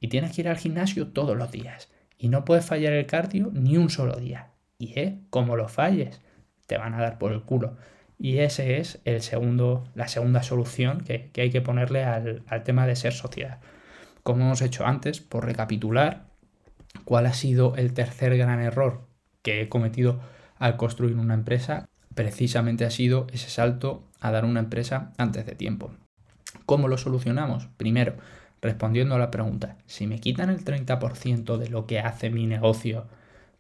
Y 0.01 0.09
tienes 0.09 0.33
que 0.33 0.41
ir 0.41 0.49
al 0.49 0.57
gimnasio 0.57 1.09
todos 1.09 1.37
los 1.37 1.53
días. 1.53 1.93
Y 2.17 2.29
no 2.29 2.45
puedes 2.45 2.65
fallar 2.65 2.95
el 2.95 3.07
cardio 3.07 3.51
ni 3.53 3.77
un 3.77 3.91
solo 3.91 4.17
día. 4.17 4.51
Y 4.79 4.99
eh, 4.99 5.21
como 5.31 5.57
lo 5.57 5.69
falles, 5.69 6.23
te 6.67 6.79
van 6.79 6.95
a 6.95 7.01
dar 7.01 7.19
por 7.19 7.33
el 7.33 7.43
culo. 7.43 7.77
Y 8.19 8.39
ese 8.39 8.79
es 8.79 9.01
el 9.05 9.21
segundo, 9.21 9.85
la 9.95 10.09
segunda 10.09 10.43
solución 10.43 11.03
que, 11.03 11.31
hay 11.37 11.51
que 11.51 11.61
ponerle 11.61 12.05
al, 12.05 12.45
al 12.47 12.63
tema 12.63 12.87
de 12.87 12.97
ser 12.97 13.13
sociedad. 13.13 13.61
Como 14.23 14.45
hemos 14.45 14.63
hecho 14.63 14.87
antes, 14.87 15.21
por 15.21 15.45
recapitular, 15.45 16.32
¿cuál 17.05 17.27
ha 17.27 17.35
sido 17.35 17.77
el 17.77 17.93
tercer 17.95 18.37
gran 18.37 18.61
error 18.61 19.07
que 19.43 19.61
he 19.61 19.69
cometido 19.69 20.21
al 20.59 20.77
construir 20.77 21.17
una 21.17 21.35
empresa? 21.35 21.89
Precisamente 22.15 22.85
ha 22.85 22.91
sido 22.91 23.27
ese 23.33 23.49
salto 23.49 24.05
a 24.21 24.31
dar 24.31 24.45
una 24.45 24.61
empresa 24.61 25.13
antes 25.19 25.47
de 25.47 25.55
tiempo. 25.55 25.93
¿Cómo 26.67 26.89
lo 26.89 26.99
solucionamos? 26.99 27.69
Primero, 27.77 28.17
respondiendo 28.61 29.15
a 29.15 29.19
la 29.19 29.31
pregunta, 29.31 29.79
si 29.87 30.07
me 30.07 30.21
quitan 30.21 30.51
el 30.51 30.65
30% 30.65 31.57
de 31.59 31.69
lo 31.69 31.87
que 31.87 31.99
hace 31.99 32.31
mi 32.31 32.47
negocio, 32.47 33.07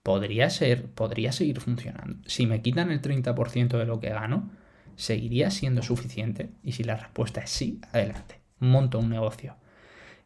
podría 0.02 0.50
ser, 0.50 0.86
podría 0.86 1.32
seguir 1.32 1.60
funcionando. 1.60 2.18
Si 2.26 2.46
me 2.46 2.62
quitan 2.62 2.90
el 2.90 3.00
30% 3.00 3.78
de 3.78 3.86
lo 3.86 4.00
que 4.00 4.10
gano, 4.10 4.50
¿seguiría 4.96 5.50
siendo 5.50 5.82
suficiente? 5.82 6.50
Y 6.62 6.72
si 6.72 6.84
la 6.84 6.96
respuesta 6.96 7.40
es 7.40 7.50
sí, 7.50 7.80
adelante, 7.92 8.40
monto 8.58 8.98
un 8.98 9.10
negocio. 9.10 9.56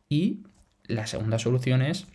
Y 0.08 0.42
la 0.86 1.06
segunda 1.06 1.38
solución 1.38 1.82
es 1.82 2.06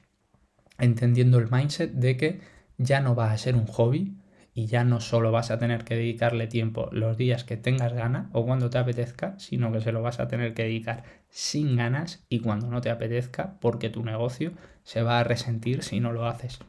entendiendo 0.81 1.37
el 1.37 1.49
mindset 1.49 1.91
de 1.91 2.17
que 2.17 2.39
ya 2.77 2.99
no 2.99 3.15
va 3.15 3.31
a 3.31 3.37
ser 3.37 3.55
un 3.55 3.67
hobby 3.67 4.15
y 4.53 4.65
ya 4.65 4.83
no 4.83 4.99
solo 4.99 5.31
vas 5.31 5.51
a 5.51 5.59
tener 5.59 5.85
que 5.85 5.95
dedicarle 5.95 6.47
tiempo 6.47 6.89
los 6.91 7.17
días 7.17 7.43
que 7.43 7.57
tengas 7.57 7.93
ganas 7.93 8.27
o 8.33 8.45
cuando 8.45 8.69
te 8.69 8.77
apetezca, 8.77 9.39
sino 9.39 9.71
que 9.71 9.81
se 9.81 9.91
lo 9.91 10.01
vas 10.01 10.19
a 10.19 10.27
tener 10.27 10.53
que 10.53 10.63
dedicar 10.63 11.03
sin 11.29 11.77
ganas 11.77 12.25
y 12.27 12.39
cuando 12.39 12.67
no 12.67 12.81
te 12.81 12.89
apetezca 12.89 13.55
porque 13.61 13.89
tu 13.89 14.03
negocio 14.03 14.51
se 14.83 15.01
va 15.01 15.19
a 15.19 15.23
resentir 15.23 15.83
si 15.83 15.99
no 15.99 16.11
lo 16.11 16.27
haces. 16.27 16.59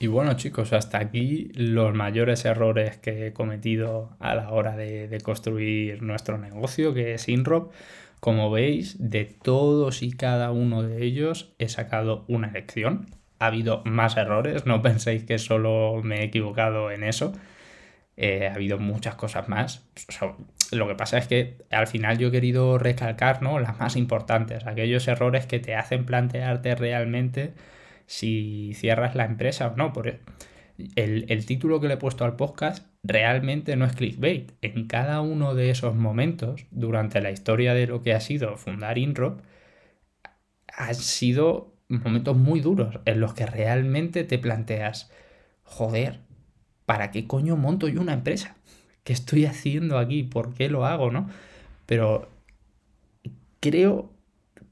Y 0.00 0.06
bueno 0.06 0.34
chicos, 0.34 0.72
hasta 0.72 0.98
aquí 0.98 1.50
los 1.54 1.92
mayores 1.92 2.44
errores 2.44 2.98
que 2.98 3.26
he 3.26 3.32
cometido 3.32 4.16
a 4.20 4.36
la 4.36 4.50
hora 4.50 4.76
de, 4.76 5.18
construir 5.24 6.02
nuestro 6.02 6.38
negocio, 6.38 6.94
que 6.94 7.14
es 7.14 7.28
InRob. 7.28 7.70
Como 8.20 8.50
veis, 8.50 8.96
de 8.98 9.24
todos 9.24 10.02
y 10.02 10.12
cada 10.12 10.52
uno 10.52 10.82
de 10.82 11.04
ellos 11.04 11.52
he 11.58 11.68
sacado 11.68 12.24
una 12.28 12.50
lección. 12.52 13.06
Ha 13.40 13.46
habido 13.46 13.82
más 13.84 14.16
errores, 14.16 14.66
no 14.66 14.82
penséis 14.82 15.24
que 15.24 15.38
solo 15.38 16.00
me 16.02 16.20
he 16.20 16.24
equivocado 16.24 16.92
en 16.92 17.02
eso. 17.02 17.32
Eh, 18.16 18.48
ha 18.48 18.54
habido 18.54 18.78
muchas 18.78 19.16
cosas 19.16 19.48
más. 19.48 19.84
lo 20.72 20.86
que 20.86 20.94
pasa 20.94 21.18
es 21.18 21.26
que 21.26 21.56
al 21.70 21.88
final 21.88 22.18
yo 22.18 22.28
he 22.28 22.32
querido 22.32 22.78
recalcar 22.78 23.42
¿no? 23.42 23.58
las 23.58 23.78
más 23.78 23.96
importantes, 23.96 24.64
aquellos 24.66 25.08
errores 25.08 25.46
que 25.46 25.58
te 25.60 25.74
hacen 25.74 26.04
plantearte 26.04 26.74
realmente 26.76 27.54
si 28.08 28.72
cierras 28.74 29.14
la 29.14 29.26
empresa 29.26 29.68
o 29.68 29.76
no. 29.76 29.92
Por 29.92 30.08
el, 30.08 31.26
el 31.28 31.46
título 31.46 31.80
que 31.80 31.88
le 31.88 31.94
he 31.94 31.98
puesto 31.98 32.24
al 32.24 32.36
podcast 32.36 32.86
realmente 33.04 33.76
no 33.76 33.84
es 33.84 33.94
clickbait. 33.94 34.52
En 34.62 34.86
cada 34.86 35.20
uno 35.20 35.54
de 35.54 35.70
esos 35.70 35.94
momentos, 35.94 36.66
durante 36.70 37.20
la 37.20 37.30
historia 37.30 37.74
de 37.74 37.86
lo 37.86 38.02
que 38.02 38.14
ha 38.14 38.20
sido 38.20 38.56
fundar 38.56 38.98
Inrop, 38.98 39.40
han 40.76 40.94
sido 40.94 41.74
momentos 41.88 42.36
muy 42.36 42.60
duros 42.60 42.98
en 43.04 43.20
los 43.20 43.34
que 43.34 43.46
realmente 43.46 44.24
te 44.24 44.38
planteas, 44.38 45.10
joder, 45.62 46.20
¿para 46.86 47.10
qué 47.10 47.26
coño 47.26 47.56
monto 47.56 47.88
yo 47.88 48.00
una 48.00 48.14
empresa? 48.14 48.56
¿Qué 49.04 49.12
estoy 49.12 49.46
haciendo 49.46 49.98
aquí? 49.98 50.22
¿Por 50.22 50.54
qué 50.54 50.68
lo 50.68 50.86
hago? 50.86 51.10
¿No? 51.10 51.28
Pero 51.86 52.30
creo 53.60 54.12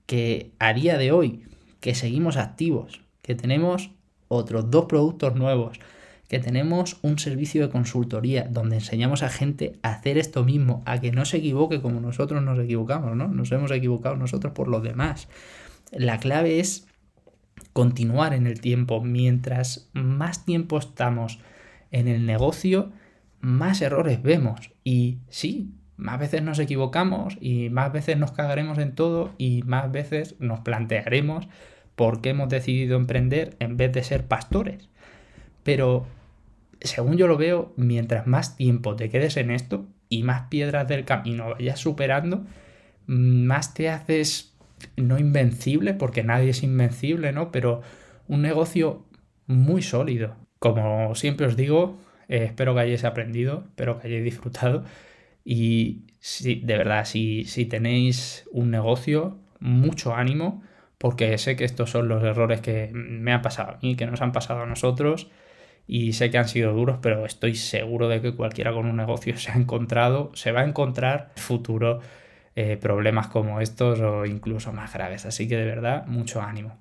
que 0.06 0.52
a 0.58 0.72
día 0.72 0.98
de 0.98 1.12
hoy, 1.12 1.44
que 1.80 1.94
seguimos 1.94 2.36
activos, 2.36 3.05
que 3.26 3.34
tenemos 3.34 3.90
otros 4.28 4.70
dos 4.70 4.86
productos 4.86 5.34
nuevos, 5.34 5.80
que 6.28 6.38
tenemos 6.38 6.98
un 7.02 7.18
servicio 7.18 7.62
de 7.62 7.70
consultoría 7.70 8.48
donde 8.50 8.76
enseñamos 8.76 9.22
a 9.22 9.28
gente 9.28 9.78
a 9.82 9.90
hacer 9.90 10.16
esto 10.16 10.44
mismo, 10.44 10.82
a 10.86 11.00
que 11.00 11.12
no 11.12 11.24
se 11.24 11.38
equivoque 11.38 11.80
como 11.80 12.00
nosotros 12.00 12.42
nos 12.42 12.58
equivocamos, 12.58 13.16
¿no? 13.16 13.28
Nos 13.28 13.52
hemos 13.52 13.70
equivocado 13.70 14.16
nosotros 14.16 14.52
por 14.52 14.68
los 14.68 14.82
demás. 14.82 15.28
La 15.92 16.18
clave 16.18 16.60
es 16.60 16.86
continuar 17.72 18.32
en 18.32 18.46
el 18.46 18.60
tiempo. 18.60 19.02
Mientras 19.02 19.90
más 19.92 20.44
tiempo 20.44 20.78
estamos 20.78 21.38
en 21.90 22.08
el 22.08 22.26
negocio, 22.26 22.90
más 23.40 23.80
errores 23.82 24.22
vemos. 24.22 24.72
Y 24.82 25.18
sí, 25.28 25.74
más 25.96 26.18
veces 26.18 26.42
nos 26.42 26.58
equivocamos 26.58 27.38
y 27.40 27.70
más 27.70 27.92
veces 27.92 28.16
nos 28.18 28.32
cagaremos 28.32 28.78
en 28.78 28.94
todo 28.94 29.32
y 29.38 29.62
más 29.64 29.90
veces 29.90 30.36
nos 30.38 30.60
plantearemos 30.60 31.48
por 31.96 32.20
qué 32.20 32.30
hemos 32.30 32.48
decidido 32.48 32.96
emprender 32.96 33.56
en 33.58 33.76
vez 33.76 33.92
de 33.92 34.04
ser 34.04 34.26
pastores. 34.26 34.88
Pero, 35.64 36.06
según 36.80 37.16
yo 37.16 37.26
lo 37.26 37.36
veo, 37.36 37.72
mientras 37.76 38.26
más 38.26 38.56
tiempo 38.56 38.94
te 38.94 39.10
quedes 39.10 39.36
en 39.36 39.50
esto 39.50 39.86
y 40.08 40.22
más 40.22 40.48
piedras 40.48 40.86
del 40.86 41.04
camino 41.04 41.50
vayas 41.50 41.80
superando, 41.80 42.46
más 43.06 43.74
te 43.74 43.88
haces 43.88 44.54
no 44.96 45.18
invencible, 45.18 45.94
porque 45.94 46.22
nadie 46.22 46.50
es 46.50 46.62
invencible, 46.62 47.32
¿no? 47.32 47.50
Pero 47.50 47.82
un 48.28 48.42
negocio 48.42 49.06
muy 49.46 49.82
sólido. 49.82 50.36
Como 50.58 51.14
siempre 51.14 51.46
os 51.46 51.56
digo, 51.56 51.98
eh, 52.28 52.44
espero 52.44 52.74
que 52.74 52.80
hayáis 52.80 53.04
aprendido, 53.04 53.64
espero 53.68 53.98
que 53.98 54.08
hayáis 54.08 54.24
disfrutado. 54.24 54.84
Y 55.44 56.02
si, 56.20 56.56
de 56.56 56.76
verdad, 56.76 57.06
si, 57.06 57.44
si 57.44 57.64
tenéis 57.64 58.44
un 58.52 58.70
negocio, 58.70 59.38
mucho 59.60 60.14
ánimo 60.14 60.62
porque 60.98 61.36
sé 61.38 61.56
que 61.56 61.64
estos 61.64 61.90
son 61.90 62.08
los 62.08 62.22
errores 62.22 62.60
que 62.60 62.90
me 62.92 63.32
han 63.32 63.42
pasado 63.42 63.72
a 63.72 63.78
mí, 63.82 63.96
que 63.96 64.06
nos 64.06 64.22
han 64.22 64.32
pasado 64.32 64.62
a 64.62 64.66
nosotros 64.66 65.30
y 65.86 66.14
sé 66.14 66.30
que 66.30 66.38
han 66.38 66.48
sido 66.48 66.72
duros, 66.72 66.98
pero 67.00 67.26
estoy 67.26 67.54
seguro 67.54 68.08
de 68.08 68.20
que 68.20 68.34
cualquiera 68.34 68.72
con 68.72 68.86
un 68.86 68.96
negocio 68.96 69.36
se 69.38 69.52
ha 69.52 69.54
encontrado, 69.54 70.30
se 70.34 70.52
va 70.52 70.60
a 70.60 70.64
encontrar 70.64 71.32
en 71.36 71.42
futuro 71.42 72.00
eh, 72.54 72.76
problemas 72.78 73.28
como 73.28 73.60
estos 73.60 74.00
o 74.00 74.24
incluso 74.26 74.72
más 74.72 74.92
graves. 74.94 75.26
Así 75.26 75.46
que 75.48 75.56
de 75.56 75.66
verdad, 75.66 76.06
mucho 76.06 76.40
ánimo. 76.40 76.78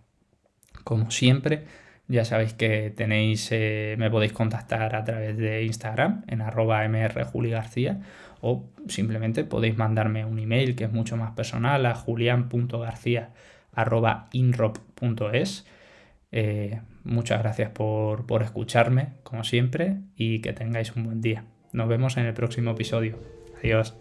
Como 0.84 1.12
siempre, 1.12 1.66
ya 2.08 2.24
sabéis 2.26 2.54
que 2.54 2.92
tenéis, 2.92 3.50
eh, 3.52 3.96
me 3.98 4.10
podéis 4.10 4.34
contactar 4.34 4.96
a 4.96 5.04
través 5.04 5.38
de 5.38 5.64
Instagram 5.64 6.24
en 6.28 6.42
arroba 6.42 6.88
mrjuligarcía 6.88 8.02
o 8.42 8.70
simplemente 8.88 9.44
podéis 9.44 9.78
mandarme 9.78 10.24
un 10.26 10.40
email 10.40 10.76
que 10.76 10.86
es 10.86 10.92
mucho 10.92 11.18
más 11.18 11.32
personal 11.32 11.86
a 11.86 11.96
julian.garcía 11.96 13.32
arroba 13.76 14.28
inrop.es. 14.32 15.66
Eh, 16.32 16.82
muchas 17.04 17.42
gracias 17.42 17.70
por, 17.72 18.26
por 18.26 18.44
escucharme, 18.44 19.14
como 19.24 19.44
siempre, 19.44 19.98
y 20.16 20.40
que 20.42 20.54
tengáis 20.54 20.96
un 20.96 21.04
buen 21.04 21.22
día. 21.22 21.46
Nos 21.72 21.88
vemos 21.88 22.18
en 22.18 22.26
el 22.26 22.34
próximo 22.34 22.72
episodio. 22.72 23.20
Adiós. 23.60 23.96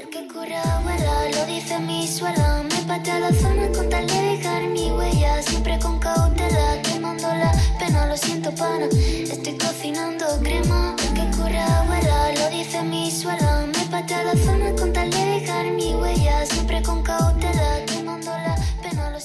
El 0.00 0.10
que 0.10 0.28
cura 0.28 0.60
abuela, 0.76 1.30
lo 1.30 1.46
dice 1.46 1.78
mi 1.80 2.06
suela. 2.06 2.62
Me 2.62 2.86
patea 2.86 3.18
la 3.18 3.32
zona 3.32 3.68
con 3.72 3.88
tal 3.88 4.06
de 4.06 4.20
dejar 4.36 4.64
mi 4.68 4.90
huella. 4.90 5.40
Siempre 5.42 5.78
con 5.78 5.98
cautela, 5.98 6.82
quemando 6.82 7.28
la 7.28 7.50
pena, 7.78 8.06
lo 8.06 8.16
siento 8.16 8.54
pana. 8.54 8.86
Estoy 8.92 9.56
cocinando 9.56 10.26
crema. 10.42 10.94
El 11.02 11.14
que 11.14 11.36
cura 11.36 11.80
abuela, 11.80 12.32
lo 12.32 12.50
dice 12.50 12.82
mi 12.82 13.10
suela. 13.10 13.66
Me 13.66 13.90
patea 13.90 14.24
la 14.24 14.36
zona 14.36 14.72
con 14.72 14.92
tal 14.92 15.10
de 15.10 15.24
dejar 15.24 15.70
mi 15.70 15.94
huella. 15.94 16.44
Siempre 16.44 16.82
con 16.82 17.02
cautela 17.02 17.85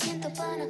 siento 0.01 0.29
pana 0.33 0.65